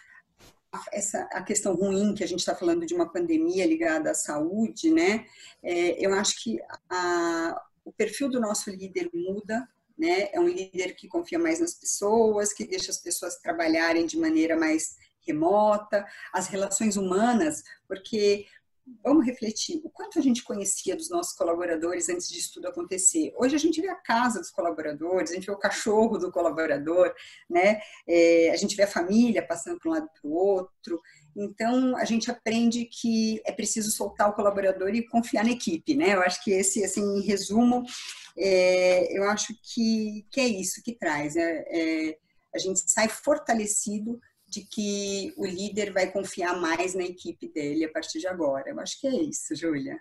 essa 0.91 1.23
a 1.31 1.41
questão 1.41 1.75
ruim 1.75 2.13
que 2.13 2.23
a 2.23 2.27
gente 2.27 2.39
está 2.39 2.55
falando 2.55 2.85
de 2.85 2.93
uma 2.93 3.11
pandemia 3.11 3.65
ligada 3.65 4.11
à 4.11 4.15
saúde, 4.15 4.91
né? 4.91 5.25
É, 5.61 6.05
eu 6.05 6.13
acho 6.13 6.41
que 6.43 6.59
a, 6.89 7.61
o 7.85 7.91
perfil 7.91 8.29
do 8.29 8.39
nosso 8.39 8.69
líder 8.69 9.09
muda, 9.13 9.67
né? 9.97 10.29
É 10.33 10.39
um 10.39 10.47
líder 10.47 10.95
que 10.95 11.07
confia 11.07 11.37
mais 11.39 11.59
nas 11.59 11.73
pessoas, 11.73 12.53
que 12.53 12.65
deixa 12.65 12.91
as 12.91 12.97
pessoas 12.97 13.37
trabalharem 13.39 14.05
de 14.05 14.17
maneira 14.17 14.55
mais 14.57 14.97
remota, 15.25 16.05
as 16.33 16.47
relações 16.47 16.97
humanas, 16.97 17.63
porque 17.87 18.45
vamos 19.03 19.25
refletir, 19.25 19.81
o 19.83 19.89
quanto 19.89 20.19
a 20.19 20.21
gente 20.21 20.43
conhecia 20.43 20.95
dos 20.95 21.09
nossos 21.09 21.33
colaboradores 21.35 22.09
antes 22.09 22.27
disso 22.27 22.55
tudo 22.55 22.67
acontecer. 22.67 23.33
Hoje 23.37 23.55
a 23.55 23.59
gente 23.59 23.81
vê 23.81 23.87
a 23.87 23.95
casa 23.95 24.39
dos 24.39 24.49
colaboradores, 24.49 25.31
a 25.31 25.35
gente 25.35 25.45
vê 25.45 25.51
o 25.51 25.57
cachorro 25.57 26.17
do 26.17 26.31
colaborador, 26.31 27.13
né? 27.49 27.79
É, 28.07 28.51
a 28.51 28.57
gente 28.57 28.75
vê 28.75 28.83
a 28.83 28.87
família 28.87 29.45
passando 29.45 29.79
para 29.79 29.89
um 29.89 29.93
lado 29.93 30.09
para 30.09 30.29
o 30.29 30.33
outro. 30.33 31.01
Então 31.35 31.95
a 31.95 32.05
gente 32.05 32.29
aprende 32.29 32.85
que 32.85 33.41
é 33.45 33.51
preciso 33.51 33.91
soltar 33.91 34.29
o 34.29 34.33
colaborador 34.33 34.89
e 34.93 35.07
confiar 35.07 35.45
na 35.45 35.51
equipe, 35.51 35.95
né? 35.95 36.13
Eu 36.13 36.21
acho 36.21 36.43
que 36.43 36.51
esse, 36.51 36.83
assim, 36.83 37.01
em 37.01 37.21
resumo, 37.21 37.83
é, 38.37 39.17
eu 39.17 39.23
acho 39.29 39.55
que, 39.61 40.25
que 40.29 40.41
é 40.41 40.47
isso 40.47 40.81
que 40.83 40.93
traz. 40.93 41.35
É, 41.35 41.65
é 41.67 42.17
a 42.55 42.59
gente 42.59 42.79
sai 42.85 43.07
fortalecido 43.07 44.19
de 44.53 44.61
que 44.61 45.33
o 45.35 45.45
líder 45.45 45.91
vai 45.91 46.11
confiar 46.11 46.59
mais 46.59 46.93
na 46.93 47.03
equipe 47.03 47.47
dele 47.47 47.85
a 47.85 47.91
partir 47.91 48.19
de 48.19 48.27
agora. 48.27 48.69
Eu 48.69 48.79
acho 48.79 48.99
que 49.01 49.07
é 49.07 49.11
isso, 49.11 49.55
Júlia. 49.55 49.99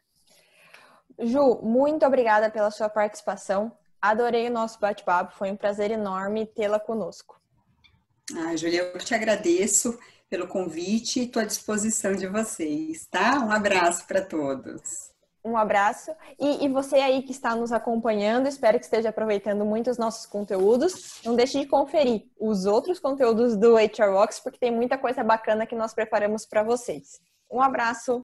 Ju, 1.19 1.61
muito 1.63 2.05
obrigada 2.05 2.51
pela 2.51 2.71
sua 2.71 2.89
participação. 2.89 3.73
Adorei 4.01 4.49
o 4.49 4.53
nosso 4.53 4.79
bate-papo, 4.79 5.35
foi 5.35 5.51
um 5.51 5.57
prazer 5.57 5.91
enorme 5.91 6.45
tê-la 6.45 6.79
conosco. 6.79 7.41
Ah, 8.37 8.55
Júlia, 8.57 8.83
eu 8.83 8.99
te 8.99 9.15
agradeço 9.15 9.99
pelo 10.29 10.47
convite 10.47 11.21
e 11.21 11.25
estou 11.25 11.41
à 11.41 11.45
disposição 11.47 12.15
de 12.15 12.27
vocês, 12.27 13.07
tá? 13.07 13.39
Um 13.39 13.51
abraço 13.51 14.07
para 14.07 14.21
todos. 14.21 15.12
Um 15.45 15.57
abraço. 15.57 16.13
E, 16.39 16.65
e, 16.65 16.69
você 16.69 16.97
aí 16.97 17.23
que 17.23 17.33
está 17.33 17.57
nos 17.57 17.73
acompanhando, 17.73 18.47
espero 18.47 18.79
que 18.79 18.85
esteja 18.85 19.09
aproveitando 19.09 19.65
muito 19.65 19.91
os 19.91 19.99
nossos 19.99 20.25
conteúdos. 20.25 21.21
Não 21.25 21.35
deixe 21.35 21.59
de 21.59 21.67
conferir 21.67 22.27
os 22.39 22.65
outros 22.65 23.01
conteúdos 23.01 23.57
do 23.57 23.75
HR 23.75 24.13
Rocks, 24.13 24.39
porque 24.39 24.59
tem 24.59 24.71
muita 24.71 24.97
coisa 24.97 25.25
bacana 25.25 25.67
que 25.67 25.75
nós 25.75 25.93
preparamos 25.93 26.47
para 26.47 26.63
vocês. 26.63 27.21
Um 27.51 27.61
abraço. 27.61 28.23